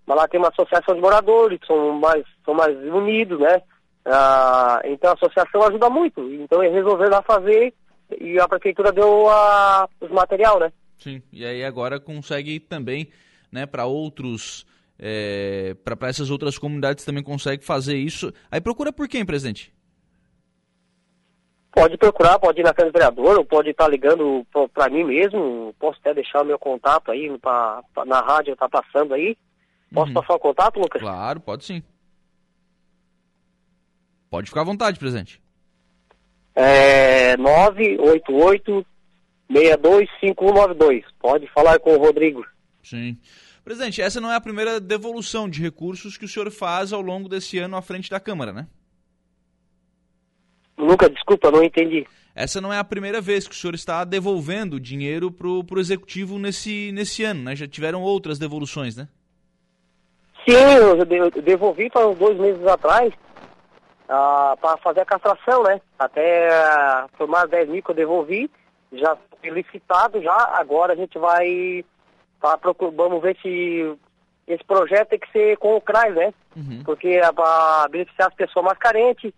mas 0.05 0.17
lá 0.17 0.27
tem 0.27 0.39
uma 0.39 0.49
associação 0.49 0.93
de 0.93 1.01
moradores, 1.01 1.59
são 1.65 1.93
mais, 1.93 2.23
são 2.43 2.53
mais 2.53 2.75
unidos, 2.77 3.39
né? 3.39 3.61
Ah, 4.05 4.81
então 4.85 5.11
a 5.11 5.13
associação 5.13 5.63
ajuda 5.63 5.89
muito, 5.89 6.21
então 6.33 6.63
eles 6.63 6.75
resolveram 6.75 7.11
lá 7.11 7.21
fazer 7.21 7.73
e 8.19 8.39
a 8.39 8.47
prefeitura 8.47 8.91
deu 8.91 9.29
a, 9.29 9.87
os 10.01 10.09
material, 10.09 10.59
né? 10.59 10.71
Sim, 10.97 11.21
e 11.31 11.45
aí 11.45 11.63
agora 11.63 11.99
consegue 11.99 12.59
também, 12.59 13.09
né, 13.51 13.65
para 13.65 13.85
outros, 13.85 14.65
é, 14.97 15.75
para 15.83 16.09
essas 16.09 16.29
outras 16.29 16.57
comunidades 16.57 17.05
também 17.05 17.23
consegue 17.23 17.63
fazer 17.63 17.97
isso. 17.97 18.33
Aí 18.51 18.59
procura 18.59 18.91
por 18.91 19.07
quem, 19.07 19.25
presidente? 19.25 19.73
Pode 21.71 21.97
procurar, 21.97 22.39
pode 22.39 22.59
ir 22.59 22.63
na 22.63 22.73
casa 22.73 22.89
do 22.89 22.93
vereador, 22.93 23.37
ou 23.37 23.45
pode 23.45 23.69
estar 23.69 23.87
ligando 23.87 24.45
para 24.73 24.89
mim 24.89 25.03
mesmo, 25.03 25.73
posso 25.79 25.99
até 25.99 26.13
deixar 26.15 26.41
o 26.41 26.45
meu 26.45 26.57
contato 26.57 27.11
aí, 27.11 27.37
pra, 27.37 27.81
pra 27.93 28.05
na 28.05 28.19
rádio 28.19 28.55
tá 28.55 28.67
passando 28.67 29.13
aí. 29.13 29.37
Posso 29.93 30.07
uhum. 30.07 30.13
passar 30.13 30.33
o 30.33 30.39
contato, 30.39 30.79
Lucas? 30.79 31.01
Claro, 31.01 31.39
pode 31.39 31.65
sim. 31.65 31.83
Pode 34.29 34.47
ficar 34.47 34.61
à 34.61 34.65
vontade, 34.65 34.99
presidente. 34.99 35.41
É 36.55 37.35
988 37.37 38.85
625192. 39.51 41.05
Pode 41.19 41.47
falar 41.47 41.79
com 41.79 41.95
o 41.95 41.97
Rodrigo. 41.97 42.45
Sim. 42.83 43.17
Presidente, 43.63 44.01
essa 44.01 44.21
não 44.21 44.31
é 44.31 44.35
a 44.35 44.41
primeira 44.41 44.79
devolução 44.79 45.49
de 45.49 45.61
recursos 45.61 46.17
que 46.17 46.25
o 46.25 46.27
senhor 46.27 46.49
faz 46.51 46.93
ao 46.93 47.01
longo 47.01 47.27
desse 47.27 47.57
ano 47.57 47.75
à 47.75 47.81
frente 47.81 48.09
da 48.09 48.19
Câmara, 48.19 48.53
né? 48.53 48.67
Nunca, 50.77 51.09
desculpa, 51.09 51.51
não 51.51 51.63
entendi. 51.63 52.07
Essa 52.33 52.61
não 52.61 52.71
é 52.71 52.77
a 52.77 52.83
primeira 52.83 53.19
vez 53.19 53.47
que 53.47 53.53
o 53.53 53.57
senhor 53.57 53.75
está 53.75 54.03
devolvendo 54.05 54.79
dinheiro 54.79 55.29
para 55.29 55.47
o 55.47 55.79
Executivo 55.79 56.39
nesse, 56.39 56.91
nesse 56.93 57.23
ano, 57.23 57.43
né? 57.43 57.55
Já 57.55 57.67
tiveram 57.67 58.01
outras 58.01 58.39
devoluções, 58.39 58.95
né? 58.95 59.07
Sim, 60.47 60.55
eu 60.55 61.05
devolvi 61.41 61.89
para 61.89 62.07
uns 62.07 62.17
dois 62.17 62.39
meses 62.39 62.65
atrás 62.65 63.13
ah, 64.09 64.57
para 64.59 64.75
fazer 64.77 65.01
a 65.01 65.05
castração, 65.05 65.61
né? 65.61 65.79
Até 65.99 66.49
uh, 66.49 67.09
foi 67.15 67.27
mais 67.27 67.47
10 67.47 67.69
mil 67.69 67.83
que 67.83 67.91
eu 67.91 67.95
devolvi, 67.95 68.49
já 68.91 69.15
licitado 69.43 70.19
já, 70.19 70.35
agora 70.53 70.93
a 70.93 70.95
gente 70.95 71.17
vai 71.19 71.85
tá, 72.41 72.57
procur, 72.57 72.91
vamos 72.91 73.21
ver 73.21 73.37
se 73.39 73.95
esse 74.47 74.63
projeto 74.63 75.09
tem 75.09 75.19
que 75.19 75.31
ser 75.31 75.57
com 75.57 75.75
o 75.75 75.81
CRAS, 75.81 76.15
né? 76.15 76.33
Uhum. 76.55 76.81
Porque 76.83 77.07
é 77.07 77.31
para 77.31 77.87
beneficiar 77.89 78.29
as 78.29 78.33
pessoas 78.33 78.65
mais 78.65 78.79
carentes. 78.79 79.31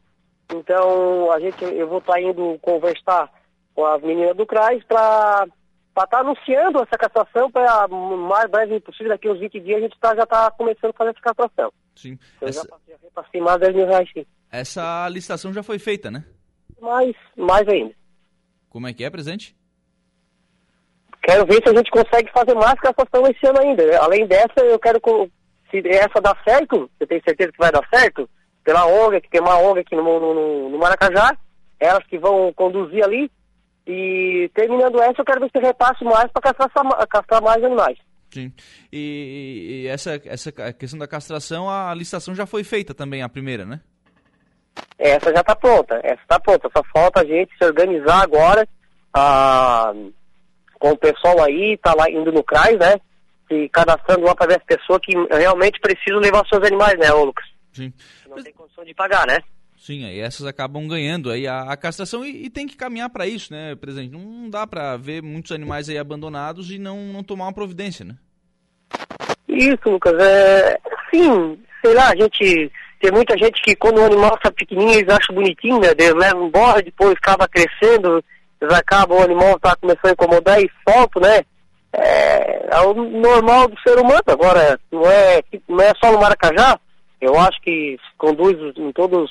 Então 0.50 1.30
a 1.34 1.40
gente, 1.42 1.66
eu 1.66 1.90
vou 1.90 1.98
estar 1.98 2.14
tá 2.14 2.22
indo 2.22 2.58
conversar 2.62 3.30
com 3.76 3.86
as 3.86 4.02
meninas 4.02 4.38
do 4.38 4.46
CRAS 4.46 4.82
para 4.86 5.48
estar 5.90 6.08
tá 6.08 6.20
anunciando 6.20 6.82
essa 6.82 6.98
castração 6.98 7.52
para 7.52 7.90
mais 7.90 8.50
breve 8.50 8.80
possível, 8.80 9.10
daqui 9.10 9.30
uns 9.30 9.40
20 9.40 9.60
dias 9.60 9.78
a 9.80 9.82
gente 9.82 10.00
tá, 10.00 10.16
já 10.16 10.24
está 10.24 10.50
começando 10.52 10.92
a 10.92 10.98
fazer 10.98 11.10
essa 11.10 11.22
castração. 11.22 11.74
Sim. 11.94 12.18
Eu 12.40 12.48
essa... 12.48 12.62
já 12.64 12.70
passei, 12.70 12.96
passei 13.14 13.42
mais 13.42 13.60
10 13.60 13.76
mil 13.76 13.88
reais 13.88 14.10
sim. 14.14 14.26
Essa 14.52 15.08
licitação 15.10 15.54
já 15.54 15.64
foi 15.64 15.80
feita, 15.80 16.12
né? 16.12 16.26
Mais, 16.82 17.16
mais 17.38 17.68
ainda. 17.68 17.94
Como 18.70 18.88
é 18.88 18.94
que 18.94 19.04
é, 19.04 19.10
presidente? 19.10 19.56
Quero 21.24 21.46
ver 21.46 21.62
se 21.64 21.70
a 21.70 21.76
gente 21.76 21.92
consegue 21.92 22.32
fazer 22.32 22.56
mais 22.56 22.80
captação 22.80 23.26
esse 23.28 23.48
ano 23.48 23.60
ainda. 23.60 24.00
Além 24.00 24.28
dessa, 24.28 24.60
eu 24.60 24.80
quero, 24.80 25.00
se 25.70 25.88
essa 25.88 26.20
dá 26.20 26.36
certo, 26.44 26.90
eu 27.00 27.08
tenho 27.08 27.22
certeza 27.24 27.52
que 27.52 27.60
vai 27.60 27.72
dar 27.72 27.88
certo, 27.94 28.30
pela 28.64 28.86
ONG, 28.86 29.22
que 29.22 29.30
tem 29.30 29.42
uma 29.42 29.58
ONG 29.58 29.82
aqui 29.82 29.96
no, 29.96 30.04
no, 30.04 30.70
no 30.70 30.78
Maracajá, 30.78 31.38
elas 31.80 32.06
que 32.08 32.18
vão 32.18 32.52
conduzir 32.54 33.04
ali, 33.04 33.32
e 33.86 34.50
terminando 34.54 35.00
essa, 35.02 35.22
eu 35.22 35.26
quero 35.26 35.42
ver 35.42 35.50
se 35.52 35.58
eu 35.58 35.62
repasso 35.62 36.04
mais 36.04 36.32
para 36.32 36.54
castrar, 36.54 37.08
castrar 37.08 37.42
mais 37.42 37.64
animais. 37.64 37.98
Sim. 38.32 38.52
E, 38.92 39.84
e, 39.84 39.88
essa, 39.88 40.20
essa 40.26 40.52
questão 40.74 40.98
da 40.98 41.08
castração, 41.08 41.70
a 41.70 41.94
licitação 41.94 42.34
já 42.34 42.46
foi 42.46 42.64
feita 42.64 42.94
também, 42.94 43.22
a 43.22 43.30
primeira, 43.30 43.66
né? 43.66 43.82
Essa 44.98 45.34
já 45.34 45.42
está 45.42 45.56
pronta, 45.56 46.00
essa 46.04 46.22
está 46.22 46.40
pronta. 46.40 46.70
Só 46.76 46.84
falta 46.94 47.22
a 47.22 47.26
gente 47.26 47.52
se 47.58 47.66
organizar 47.66 48.22
agora 48.22 48.68
ah, 49.14 49.92
com 50.80 50.92
o 50.92 50.98
pessoal 50.98 51.44
aí, 51.44 51.78
tá 51.78 51.94
lá 51.94 52.10
indo 52.10 52.32
no 52.32 52.44
CRAS, 52.44 52.78
né? 52.78 53.00
Se 53.48 53.68
cadastrando 53.70 54.26
lá 54.26 54.36
para 54.36 54.48
ver 54.48 54.58
as 54.60 54.64
pessoas 54.64 55.00
que 55.04 55.14
realmente 55.36 55.80
precisam 55.80 56.20
levar 56.20 56.46
seus 56.48 56.66
animais, 56.66 56.98
né, 56.98 57.12
ô 57.12 57.26
Lucas? 57.26 57.46
Sim. 57.74 57.94
Não 58.30 58.42
tem 58.42 58.54
condição 58.54 58.84
de 58.84 58.94
pagar, 58.94 59.28
né? 59.28 59.40
Sim, 59.78 60.06
aí 60.06 60.20
essas 60.20 60.46
acabam 60.46 60.88
ganhando 60.88 61.32
aí 61.32 61.48
a, 61.48 61.64
a 61.64 61.76
castração 61.76 62.24
e, 62.24 62.46
e, 62.46 62.50
tem 62.52 62.68
que 62.68 62.78
caminhar 62.78 63.10
para 63.10 63.26
isso, 63.26 63.52
né, 63.52 63.76
presidente? 63.76 64.12
Não 64.12 64.48
dá 64.50 64.68
para 64.68 64.96
ver 64.96 65.24
muitos 65.24 65.52
animais 65.52 65.90
aí 65.90 65.98
abandonados 65.98 66.70
e 66.70 66.78
não, 66.78 66.98
não 67.08 67.24
tomar 67.24 67.46
uma 67.46 67.54
providência, 67.54 68.06
né? 68.06 68.16
Isso, 69.48 69.82
Lucas, 69.86 70.14
é... 70.22 70.80
Sim, 71.12 71.60
sei 71.84 71.94
lá, 71.96 72.10
a 72.10 72.16
gente 72.16 72.72
tem 73.02 73.12
muita 73.12 73.36
gente 73.38 73.62
que 73.64 73.76
quando 73.76 74.00
o 74.00 74.06
animal 74.06 74.36
está 74.36 74.52
pequenininho, 74.52 75.00
eles 75.00 75.14
acham 75.14 75.36
bonitinho, 75.36 75.80
né? 75.80 75.90
Eles 75.90 76.14
levam 76.14 76.48
embora, 76.48 76.82
depois 76.82 77.14
acaba 77.14 77.48
crescendo, 77.48 78.24
eles 78.62 78.74
acabam, 78.74 79.18
o 79.18 79.24
animal 79.24 79.56
está 79.56 79.76
começando 79.76 80.06
a 80.06 80.12
incomodar 80.12 80.62
e 80.62 80.72
solto, 80.88 81.20
né? 81.20 81.42
É, 81.94 82.70
é, 82.72 82.80
o 82.82 82.94
normal 82.94 83.68
do 83.68 83.80
ser 83.82 83.98
humano. 83.98 84.22
Agora, 84.28 84.80
não 84.92 85.06
é, 85.06 85.42
não 85.68 85.84
é 85.84 85.92
só 86.02 86.12
no 86.12 86.20
Maracajá, 86.20 86.80
eu 87.20 87.38
acho 87.40 87.60
que 87.62 87.98
se 87.98 88.18
conduz 88.18 88.56
em 88.78 88.92
todos 88.92 89.30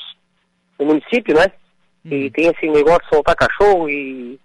os 0.78 0.86
municípios, 0.86 1.38
né? 1.38 1.46
Uhum. 2.04 2.12
E 2.12 2.30
tem 2.30 2.48
esse 2.48 2.66
negócio 2.66 3.02
de 3.02 3.08
soltar 3.08 3.36
cachorro 3.36 3.88
e. 3.88 4.38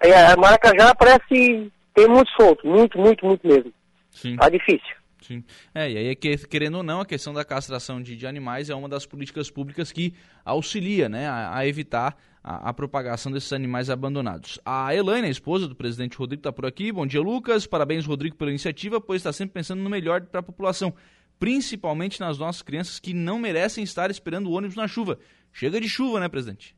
É, 0.00 0.34
Maracajá 0.34 0.94
parece 0.94 1.70
ter 1.94 2.08
muito 2.08 2.30
solto, 2.32 2.66
muito, 2.66 2.98
muito, 2.98 3.24
muito 3.24 3.46
mesmo. 3.46 3.72
Sim. 4.10 4.36
Tá 4.36 4.48
difícil. 4.48 5.01
Sim. 5.22 5.44
É, 5.74 5.90
e 5.90 5.96
aí, 5.96 6.16
querendo 6.16 6.78
ou 6.78 6.82
não, 6.82 7.00
a 7.00 7.06
questão 7.06 7.32
da 7.32 7.44
castração 7.44 8.02
de, 8.02 8.16
de 8.16 8.26
animais 8.26 8.68
é 8.68 8.74
uma 8.74 8.88
das 8.88 9.06
políticas 9.06 9.50
públicas 9.50 9.92
que 9.92 10.14
auxilia 10.44 11.08
né, 11.08 11.28
a, 11.28 11.56
a 11.56 11.66
evitar 11.66 12.16
a, 12.42 12.70
a, 12.70 12.74
propagação 12.74 13.30
desses 13.30 13.52
animais 13.52 13.88
abandonados. 13.88 14.58
A 14.64 14.94
Elaine, 14.94 15.28
a 15.28 15.30
esposa 15.30 15.68
do 15.68 15.76
presidente 15.76 16.16
Rodrigo, 16.16 16.40
está 16.40 16.52
por 16.52 16.66
aqui. 16.66 16.90
Bom 16.90 17.06
dia, 17.06 17.20
Lucas. 17.20 17.66
Parabéns, 17.66 18.04
Rodrigo, 18.04 18.36
pela 18.36 18.50
iniciativa, 18.50 19.00
pois 19.00 19.20
está 19.20 19.32
sempre 19.32 19.54
pensando 19.54 19.80
no 19.80 19.88
melhor 19.88 20.22
para 20.22 20.40
a 20.40 20.42
população, 20.42 20.92
principalmente 21.38 22.20
nas 22.20 22.38
nossas 22.38 22.62
crianças 22.62 22.98
que 22.98 23.14
não 23.14 23.38
merecem 23.38 23.84
estar 23.84 24.10
esperando 24.10 24.48
o 24.48 24.52
ônibus 24.52 24.76
na 24.76 24.88
chuva. 24.88 25.18
Chega 25.52 25.80
de 25.80 25.88
chuva, 25.88 26.18
né, 26.18 26.28
presidente? 26.28 26.74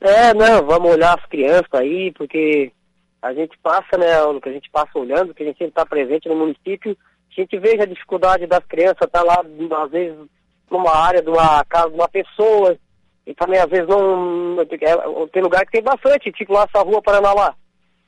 É, 0.00 0.32
não, 0.32 0.64
vamos 0.64 0.92
olhar 0.92 1.18
as 1.18 1.26
crianças 1.26 1.74
aí, 1.74 2.12
porque 2.12 2.72
a 3.20 3.34
gente 3.34 3.58
passa, 3.58 3.98
né, 3.98 4.06
que 4.40 4.48
a 4.48 4.52
gente 4.52 4.70
passa 4.70 4.98
olhando, 4.98 5.34
que 5.34 5.42
a 5.42 5.46
gente 5.46 5.62
está 5.64 5.84
presente 5.84 6.28
no 6.28 6.36
município, 6.36 6.96
a 7.40 7.44
gente 7.44 7.58
veja 7.58 7.82
a 7.82 7.86
dificuldade 7.86 8.46
das 8.46 8.64
crianças 8.66 9.02
estar 9.02 9.20
tá 9.20 9.22
lá, 9.22 9.42
às 9.84 9.90
vezes, 9.90 10.18
numa 10.70 10.94
área 10.94 11.22
de 11.22 11.30
uma 11.30 11.64
casa 11.64 11.90
de 11.90 11.94
uma 11.94 12.08
pessoa, 12.08 12.76
E 13.26 13.34
também, 13.34 13.60
às 13.60 13.68
vezes, 13.68 13.86
não. 13.86 14.58
É, 14.60 15.26
tem 15.32 15.42
lugar 15.42 15.64
que 15.66 15.72
tem 15.72 15.82
bastante, 15.82 16.32
tipo 16.32 16.52
lá 16.52 16.66
essa 16.68 16.82
rua 16.82 17.02
Paraná 17.02 17.32
lá. 17.32 17.54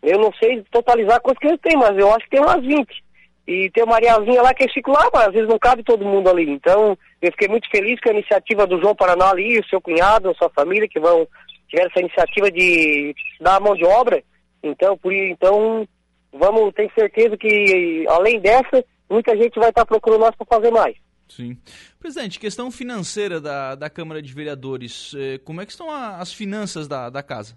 Eu 0.03 0.19
não 0.19 0.33
sei 0.35 0.65
totalizar 0.71 1.21
quantos 1.21 1.39
que 1.39 1.47
eles 1.47 1.61
têm, 1.61 1.77
mas 1.77 1.97
eu 1.99 2.09
acho 2.09 2.25
que 2.25 2.31
tem 2.31 2.41
umas 2.41 2.65
20. 2.65 3.05
E 3.47 3.71
tem 3.71 3.85
uma 3.85 3.97
areazinha 3.97 4.41
lá 4.41 4.55
que 4.55 4.67
ficam 4.73 4.95
lá, 4.95 5.11
mas 5.13 5.29
às 5.29 5.33
vezes 5.33 5.49
não 5.49 5.59
cabe 5.59 5.83
todo 5.83 6.07
mundo 6.07 6.31
ali. 6.31 6.49
Então, 6.51 6.97
eu 7.21 7.31
fiquei 7.33 7.49
muito 7.49 7.69
feliz 7.69 8.01
com 8.01 8.09
a 8.09 8.13
iniciativa 8.13 8.67
do 8.67 8.81
João 8.81 8.95
Paraná 8.95 9.31
ali, 9.31 9.59
o 9.59 9.67
seu 9.67 9.81
cunhado, 9.81 10.31
a 10.31 10.35
sua 10.35 10.49
família, 10.51 10.89
que 10.89 11.01
vão 11.01 11.29
tiveram 11.69 11.91
essa 11.91 12.01
iniciativa 12.01 12.51
de 12.51 13.15
dar 13.41 13.57
a 13.57 13.61
mão 13.61 13.75
de 13.75 13.85
obra. 13.85 14.23
Então, 14.63 14.97
por 14.99 15.13
então, 15.13 15.87
vamos 16.33 16.73
ter 16.75 16.91
certeza 16.95 17.37
que, 17.37 18.05
além 18.09 18.41
dessa, 18.41 18.85
muita 19.11 19.37
gente 19.37 19.59
vai 19.59 19.71
estar 19.71 19.85
procurando 19.85 20.21
nós 20.21 20.35
para 20.37 20.47
fazer 20.47 20.71
mais. 20.71 20.97
Sim. 21.29 21.57
Presidente, 21.99 22.39
questão 22.39 22.71
financeira 22.71 23.41
da, 23.41 23.75
da 23.75 23.91
Câmara 23.91 24.21
de 24.21 24.33
Vereadores, 24.33 25.15
eh, 25.17 25.39
como 25.45 25.61
é 25.61 25.67
que 25.67 25.73
estão 25.73 25.91
a, 25.91 26.17
as 26.17 26.33
finanças 26.33 26.89
da, 26.89 27.09
da 27.09 27.23
casa? 27.23 27.57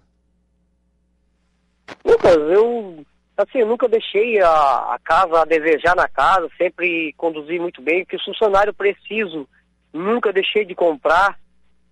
Lucas, 2.04 2.36
eu 2.36 3.04
assim, 3.36 3.58
eu 3.58 3.66
nunca 3.66 3.88
deixei 3.88 4.40
a, 4.40 4.48
a, 4.48 4.98
casa 5.02 5.42
a 5.42 5.44
desejar 5.44 5.96
na 5.96 6.08
casa, 6.08 6.48
sempre 6.56 7.12
conduzi 7.16 7.58
muito 7.58 7.82
bem, 7.82 8.04
porque 8.04 8.16
o 8.16 8.24
funcionário 8.24 8.72
preciso, 8.72 9.48
nunca 9.92 10.32
deixei 10.32 10.64
de 10.64 10.74
comprar, 10.74 11.36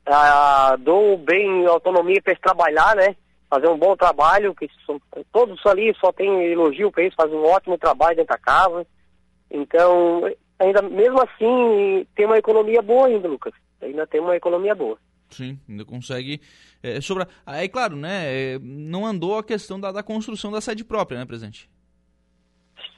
ah, 0.07 0.77
dou 0.79 1.19
bem 1.19 1.67
autonomia 1.67 2.21
para 2.23 2.33
eles 2.33 2.43
trabalhar, 2.43 2.95
né? 2.95 3.17
Fazer 3.51 3.69
um 3.69 3.79
bom 3.79 3.97
trabalho, 3.97 4.55
que 4.55 4.69
são, 4.87 5.01
todos 5.33 5.65
ali 5.67 5.95
só 6.01 6.13
tem 6.13 6.45
elogio 6.45 6.91
para 6.91 7.03
eles, 7.03 7.15
fazem 7.15 7.37
um 7.37 7.45
ótimo 7.45 7.77
trabalho 7.77 8.17
dentro 8.17 8.33
da 8.33 8.39
casa. 8.39 8.87
Então, 9.53 10.23
ainda 10.59 10.81
mesmo 10.81 11.21
assim, 11.21 12.07
tem 12.15 12.25
uma 12.25 12.39
economia 12.39 12.81
boa 12.81 13.07
ainda, 13.07 13.29
Lucas. 13.29 13.53
Ainda 13.83 14.07
tem 14.07 14.21
uma 14.21 14.35
economia 14.35 14.75
boa. 14.75 14.97
Sim, 15.31 15.59
ainda 15.69 15.85
consegue. 15.85 16.41
É, 16.83 17.01
sobre 17.01 17.27
Aí, 17.45 17.69
claro, 17.69 17.97
né? 17.97 18.25
É, 18.27 18.59
não 18.61 19.07
andou 19.07 19.39
a 19.39 19.45
questão 19.45 19.79
da, 19.79 19.93
da, 19.93 20.03
construção 20.03 20.51
da 20.51 20.61
sede 20.61 20.85
própria, 20.85 21.19
né, 21.19 21.27
presidente? 21.27 21.69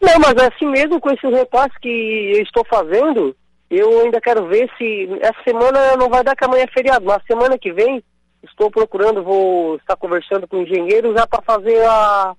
Não, 0.00 0.18
mas 0.18 0.34
é 0.34 0.54
assim 0.54 0.66
mesmo 0.66 1.00
com 1.00 1.10
esses 1.10 1.30
repasses 1.30 1.76
que 1.78 2.32
eu 2.36 2.42
estou 2.42 2.64
fazendo, 2.66 3.34
eu 3.70 4.00
ainda 4.00 4.20
quero 4.20 4.46
ver 4.46 4.70
se. 4.76 5.08
Essa 5.20 5.42
semana 5.44 5.96
não 5.96 6.08
vai 6.08 6.22
dar 6.22 6.36
que 6.36 6.44
amanhã 6.44 6.64
é 6.64 6.72
feriado, 6.72 7.06
mas 7.06 7.22
semana 7.26 7.58
que 7.58 7.72
vem 7.72 8.02
estou 8.42 8.70
procurando, 8.70 9.22
vou 9.22 9.76
estar 9.76 9.96
conversando 9.96 10.46
com 10.46 10.58
o 10.58 10.62
engenheiro 10.62 11.16
já 11.16 11.26
para 11.26 11.42
fazer 11.42 11.82
a. 11.86 12.34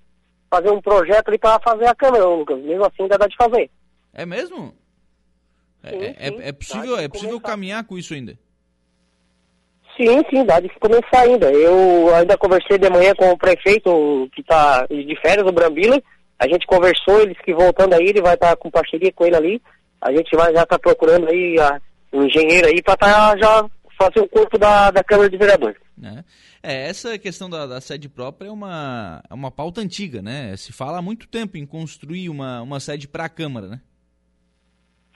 fazer 0.49 0.71
um 0.71 0.81
projeto 0.81 1.29
ali 1.29 1.37
para 1.37 1.59
fazer 1.59 1.87
a 1.87 1.95
câmera, 1.95 2.25
Lucas. 2.25 2.59
Mesmo 2.61 2.85
assim 2.85 3.03
ainda 3.03 3.17
dá 3.17 3.27
de 3.27 3.35
fazer. 3.35 3.69
É 4.15 4.25
mesmo? 4.25 4.73
É, 5.83 5.89
sim, 5.91 6.15
é, 6.17 6.29
sim. 6.29 6.41
é, 6.41 6.51
possível, 6.51 6.97
é 6.97 7.07
possível 7.07 7.39
caminhar 7.39 7.83
com 7.83 7.97
isso 7.97 8.13
ainda? 8.13 8.39
Sim, 9.95 10.21
sim, 10.29 10.43
dá 10.43 10.59
de 10.59 10.69
começar 10.79 11.21
ainda. 11.21 11.51
Eu 11.51 12.13
ainda 12.15 12.37
conversei 12.37 12.77
de 12.77 12.89
manhã 12.89 13.13
com 13.15 13.29
o 13.29 13.37
prefeito 13.37 14.29
que 14.33 14.41
está 14.41 14.85
de 14.87 15.21
férias, 15.21 15.47
o 15.47 15.51
Brambila. 15.51 16.01
A 16.39 16.47
gente 16.47 16.65
conversou, 16.65 17.21
ele 17.21 17.35
que 17.35 17.53
voltando 17.53 17.93
aí, 17.93 18.07
ele 18.07 18.21
vai 18.21 18.33
estar 18.33 18.49
tá 18.49 18.55
com 18.55 18.71
parceria 18.71 19.11
com 19.13 19.25
ele 19.25 19.35
ali. 19.35 19.61
A 20.01 20.11
gente 20.11 20.35
vai 20.35 20.53
já 20.53 20.63
estar 20.63 20.77
tá 20.77 20.79
procurando 20.79 21.29
aí 21.29 21.57
a, 21.59 21.79
um 22.11 22.23
engenheiro 22.25 22.67
aí 22.67 22.81
para 22.81 22.97
tá 22.97 23.37
já 23.37 23.65
fazer 23.97 24.19
o 24.19 24.27
corpo 24.27 24.57
da, 24.57 24.91
da 24.91 25.03
Câmara 25.03 25.29
de 25.29 25.37
Vereadores. 25.37 25.79
É. 26.03 26.23
é 26.61 26.89
essa 26.89 27.17
questão 27.17 27.49
da, 27.49 27.65
da, 27.65 27.79
sede 27.79 28.09
própria 28.09 28.49
é 28.49 28.51
uma, 28.51 29.23
é 29.29 29.33
uma 29.33 29.49
pauta 29.49 29.79
antiga, 29.79 30.21
né? 30.21 30.55
Se 30.57 30.73
fala 30.73 30.97
há 30.97 31.01
muito 31.01 31.27
tempo 31.27 31.57
em 31.57 31.65
construir 31.65 32.29
uma, 32.29 32.61
uma 32.61 32.81
sede 32.81 33.07
para 33.07 33.25
a 33.25 33.29
Câmara, 33.29 33.67
né? 33.67 33.81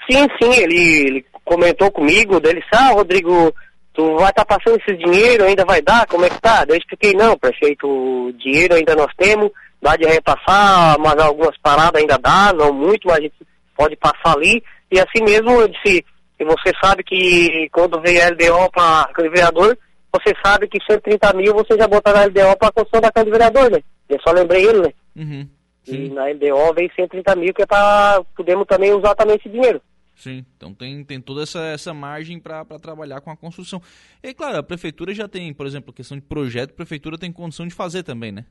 Sim, 0.10 0.28
sim, 0.42 0.62
ele, 0.62 1.08
ele 1.08 1.26
comentou 1.46 1.92
comigo, 1.92 2.40
dele 2.40 2.62
disse, 2.62 2.70
ah, 2.74 2.94
Rodrigo, 2.94 3.54
tu 3.94 4.16
vai 4.16 4.30
estar 4.30 4.46
tá 4.46 4.58
passando 4.58 4.80
esse 4.80 4.98
dinheiro, 4.98 5.44
ainda 5.44 5.66
vai 5.66 5.82
dar, 5.82 6.08
como 6.08 6.26
é 6.26 6.30
que 6.30 6.42
tá? 6.42 6.66
Eu 6.68 6.76
expliquei, 6.76 7.14
não, 7.14 7.38
prefeito, 7.38 7.88
o 7.88 8.34
dinheiro 8.34 8.76
ainda 8.76 8.96
nós 8.96 9.14
temos, 9.16 9.52
dá 9.82 9.96
de 9.96 10.06
repassar, 10.06 10.98
mas 11.00 11.18
algumas 11.18 11.58
paradas 11.60 12.02
ainda 12.02 12.18
dá, 12.18 12.52
não 12.54 12.74
muito, 12.74 13.08
mas 13.08 13.18
a 13.18 13.22
gente 13.22 13.36
pode 13.76 13.96
passar 13.96 14.36
ali. 14.36 14.64
E 14.92 15.00
assim 15.00 15.24
mesmo, 15.24 15.52
eu 15.52 15.68
disse, 15.68 16.04
e 16.40 16.46
você 16.46 16.72
sabe 16.82 17.04
que 17.04 17.70
quando 17.72 18.02
veio 18.02 18.24
a 18.24 18.30
LDO 18.30 18.72
para 18.72 19.30
vereador, 19.30 19.78
você 20.12 20.34
sabe 20.44 20.68
que 20.68 20.84
130 20.90 21.34
mil 21.34 21.54
você 21.54 21.78
já 21.78 21.88
botou 21.88 22.14
na 22.14 22.24
LDO 22.24 22.58
para 22.58 22.70
a 22.70 22.72
construção 22.72 23.02
da 23.02 23.12
Câmara 23.12 23.26
de 23.26 23.38
Vereador, 23.38 23.72
né? 23.72 23.80
Eu 24.10 24.20
só 24.22 24.32
lembrei 24.32 24.66
ele, 24.66 24.82
né? 24.82 24.94
Uhum. 25.16 25.48
E 25.88 26.10
na 26.10 26.26
LDO 26.26 26.74
veio 26.74 26.92
130 26.96 27.36
mil, 27.36 27.54
que 27.54 27.62
é 27.62 27.66
para 27.66 28.22
podermos 28.36 28.66
também 28.66 28.92
usar 28.94 29.14
também 29.16 29.36
esse 29.36 29.50
dinheiro. 29.50 29.82
Sim, 30.20 30.46
então 30.58 30.74
tem, 30.74 31.02
tem 31.06 31.22
toda 31.22 31.44
essa, 31.44 31.60
essa 31.68 31.94
margem 31.94 32.40
para 32.40 32.66
trabalhar 32.82 33.22
com 33.22 33.32
a 33.32 33.38
construção. 33.38 33.82
E 34.22 34.34
claro, 34.34 34.58
a 34.58 34.64
prefeitura 34.64 35.14
já 35.14 35.30
tem, 35.30 35.54
por 35.54 35.66
exemplo, 35.66 35.94
questão 35.94 36.18
de 36.18 36.24
projeto, 36.24 36.72
a 36.72 36.76
prefeitura 36.76 37.18
tem 37.18 37.32
condição 37.32 37.66
de 37.66 37.74
fazer 37.74 38.04
também, 38.04 38.30
né? 38.30 38.44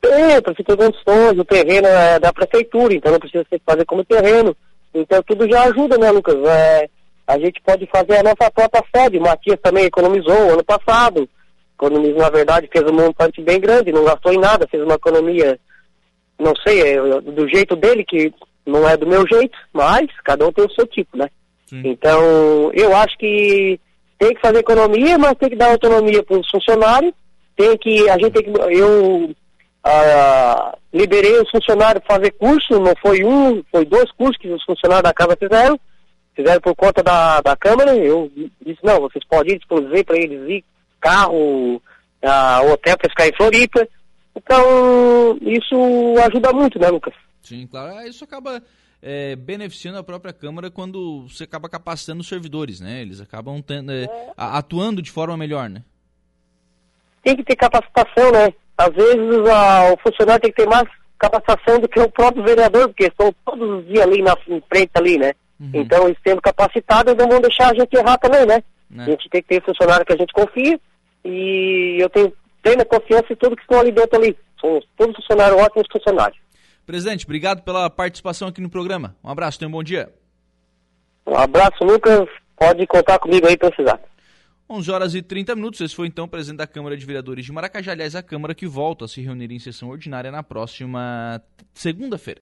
Tem, 0.00 0.36
a 0.36 0.42
prefeitura 0.42 0.78
tem 0.78 0.92
condições, 0.92 1.38
o 1.40 1.44
terreno 1.44 1.88
é 1.88 2.20
da 2.20 2.32
prefeitura, 2.32 2.94
então 2.94 3.10
não 3.10 3.18
precisa 3.18 3.44
ter 3.44 3.58
que 3.58 3.64
fazer 3.64 3.84
como 3.84 4.04
terreno. 4.04 4.56
Então 4.94 5.20
tudo 5.24 5.50
já 5.50 5.64
ajuda, 5.64 5.98
né, 5.98 6.12
Lucas? 6.12 6.36
É, 6.36 6.88
a 7.26 7.38
gente 7.40 7.60
pode 7.62 7.84
fazer 7.86 8.18
a 8.18 8.22
nossa 8.22 8.48
própria 8.48 8.84
sede. 8.94 9.18
O 9.18 9.22
Matias 9.22 9.58
também 9.60 9.86
economizou 9.86 10.52
ano 10.52 10.64
passado. 10.64 11.28
Economizou, 11.74 12.20
na 12.20 12.30
verdade, 12.30 12.70
fez 12.72 12.84
um 12.88 12.94
montante 12.94 13.42
bem 13.42 13.58
grande, 13.58 13.90
não 13.90 14.04
gastou 14.04 14.32
em 14.32 14.38
nada, 14.38 14.68
fez 14.68 14.80
uma 14.80 14.94
economia, 14.94 15.58
não 16.38 16.54
sei, 16.64 16.82
é, 16.82 17.20
do 17.20 17.48
jeito 17.48 17.74
dele, 17.74 18.04
que 18.04 18.32
não 18.66 18.88
é 18.88 18.96
do 18.96 19.06
meu 19.06 19.26
jeito, 19.26 19.56
mas 19.72 20.06
cada 20.24 20.46
um 20.46 20.52
tem 20.52 20.64
o 20.64 20.72
seu 20.72 20.86
tipo, 20.86 21.16
né? 21.16 21.28
Sim. 21.66 21.82
Então, 21.84 22.70
eu 22.74 22.94
acho 22.96 23.16
que 23.18 23.80
tem 24.18 24.34
que 24.34 24.40
fazer 24.40 24.58
economia, 24.58 25.16
mas 25.18 25.34
tem 25.34 25.50
que 25.50 25.56
dar 25.56 25.70
autonomia 25.70 26.22
para 26.22 26.38
os 26.38 26.48
funcionários. 26.50 27.12
Tem 27.56 27.76
que, 27.78 28.08
a 28.10 28.18
gente 28.18 28.30
tem 28.30 28.42
que, 28.42 28.60
eu 28.78 29.30
ah, 29.84 30.76
liberei 30.92 31.38
os 31.40 31.50
funcionários 31.50 32.04
para 32.04 32.16
fazer 32.16 32.32
curso, 32.32 32.80
não 32.80 32.92
foi 33.00 33.24
um, 33.24 33.62
foi 33.70 33.84
dois 33.84 34.10
cursos 34.12 34.36
que 34.36 34.48
os 34.48 34.62
funcionários 34.64 35.04
da 35.04 35.14
casa 35.14 35.36
fizeram, 35.38 35.78
fizeram 36.34 36.60
por 36.60 36.74
conta 36.74 37.02
da, 37.02 37.40
da 37.40 37.56
Câmara. 37.56 37.94
Eu 37.96 38.30
disse, 38.64 38.80
não, 38.82 39.00
vocês 39.00 39.24
podem 39.28 39.54
ir, 39.54 39.58
disponibilizei 39.58 40.04
para 40.04 40.16
eles 40.16 40.48
ir, 40.48 40.64
carro, 41.00 41.80
ah, 42.22 42.62
hotel 42.62 42.98
para 42.98 43.10
ficar 43.10 43.28
em 43.28 43.36
Floripa. 43.36 43.88
Então, 44.34 45.38
isso 45.40 46.14
ajuda 46.26 46.52
muito, 46.52 46.78
né, 46.78 46.88
Lucas? 46.88 47.14
Sim, 47.46 47.66
claro. 47.66 47.96
Ah, 47.96 48.06
isso 48.06 48.24
acaba 48.24 48.60
é, 49.00 49.36
beneficiando 49.36 49.98
a 49.98 50.02
própria 50.02 50.32
Câmara 50.32 50.68
quando 50.68 51.28
você 51.28 51.44
acaba 51.44 51.68
capacitando 51.68 52.20
os 52.20 52.28
servidores, 52.28 52.80
né? 52.80 53.00
Eles 53.00 53.20
acabam 53.20 53.62
tendo, 53.62 53.92
é, 53.92 54.04
é. 54.04 54.32
atuando 54.36 55.00
de 55.00 55.12
forma 55.12 55.36
melhor, 55.36 55.70
né? 55.70 55.84
Tem 57.22 57.36
que 57.36 57.44
ter 57.44 57.54
capacitação, 57.54 58.32
né? 58.32 58.52
Às 58.76 58.92
vezes 58.94 59.48
a, 59.48 59.92
o 59.92 59.96
funcionário 59.98 60.42
tem 60.42 60.50
que 60.50 60.62
ter 60.62 60.68
mais 60.68 60.88
capacitação 61.18 61.78
do 61.78 61.88
que 61.88 62.00
o 62.00 62.10
próprio 62.10 62.44
vereador, 62.44 62.88
porque 62.88 63.04
estão 63.04 63.32
todos 63.44 63.78
os 63.78 63.86
dias 63.86 64.02
ali 64.02 64.22
na 64.22 64.36
frente 64.36 64.90
ali, 64.94 65.18
né? 65.18 65.32
Uhum. 65.58 65.70
Então, 65.72 66.06
eles 66.06 66.18
sendo 66.26 66.42
capacitados, 66.42 67.14
não 67.14 67.28
vão 67.28 67.40
deixar 67.40 67.70
a 67.70 67.74
gente 67.74 67.94
errar 67.96 68.18
também, 68.18 68.44
né? 68.44 68.62
né? 68.90 69.04
A 69.04 69.10
gente 69.10 69.28
tem 69.30 69.40
que 69.40 69.48
ter 69.48 69.62
funcionário 69.62 70.04
que 70.04 70.12
a 70.12 70.16
gente 70.16 70.32
confia 70.32 70.78
e 71.24 71.96
eu 72.00 72.10
tenho 72.10 72.32
plena 72.62 72.84
confiança 72.84 73.32
em 73.32 73.36
tudo 73.36 73.56
que 73.56 73.62
estão 73.62 73.78
ali 73.78 73.92
dentro 73.92 74.18
ali. 74.18 74.36
São 74.60 74.80
todos 74.96 75.16
funcionários 75.16 75.60
ótimos 75.60 75.86
funcionários. 75.90 76.38
Presidente, 76.86 77.24
obrigado 77.24 77.62
pela 77.62 77.90
participação 77.90 78.46
aqui 78.46 78.60
no 78.60 78.70
programa. 78.70 79.16
Um 79.22 79.28
abraço, 79.28 79.58
tenha 79.58 79.68
um 79.68 79.72
bom 79.72 79.82
dia. 79.82 80.08
Um 81.26 81.36
abraço, 81.36 81.82
Lucas. 81.82 82.28
Pode 82.56 82.86
contar 82.86 83.18
comigo 83.18 83.46
aí 83.46 83.56
precisar. 83.56 84.00
11 84.70 84.90
horas 84.90 85.14
e 85.14 85.20
30 85.20 85.54
minutos. 85.56 85.80
Esse 85.80 85.94
foi 85.94 86.06
então 86.06 86.24
o 86.24 86.28
presidente 86.28 86.58
da 86.58 86.66
Câmara 86.66 86.96
de 86.96 87.04
Vereadores 87.04 87.44
de 87.44 87.52
Maracajá. 87.52 87.92
Aliás, 87.92 88.14
a 88.14 88.22
Câmara 88.22 88.54
que 88.54 88.66
volta 88.66 89.04
a 89.04 89.08
se 89.08 89.20
reunir 89.20 89.50
em 89.50 89.58
sessão 89.58 89.88
ordinária 89.88 90.30
na 90.30 90.42
próxima 90.42 91.42
segunda-feira. 91.74 92.34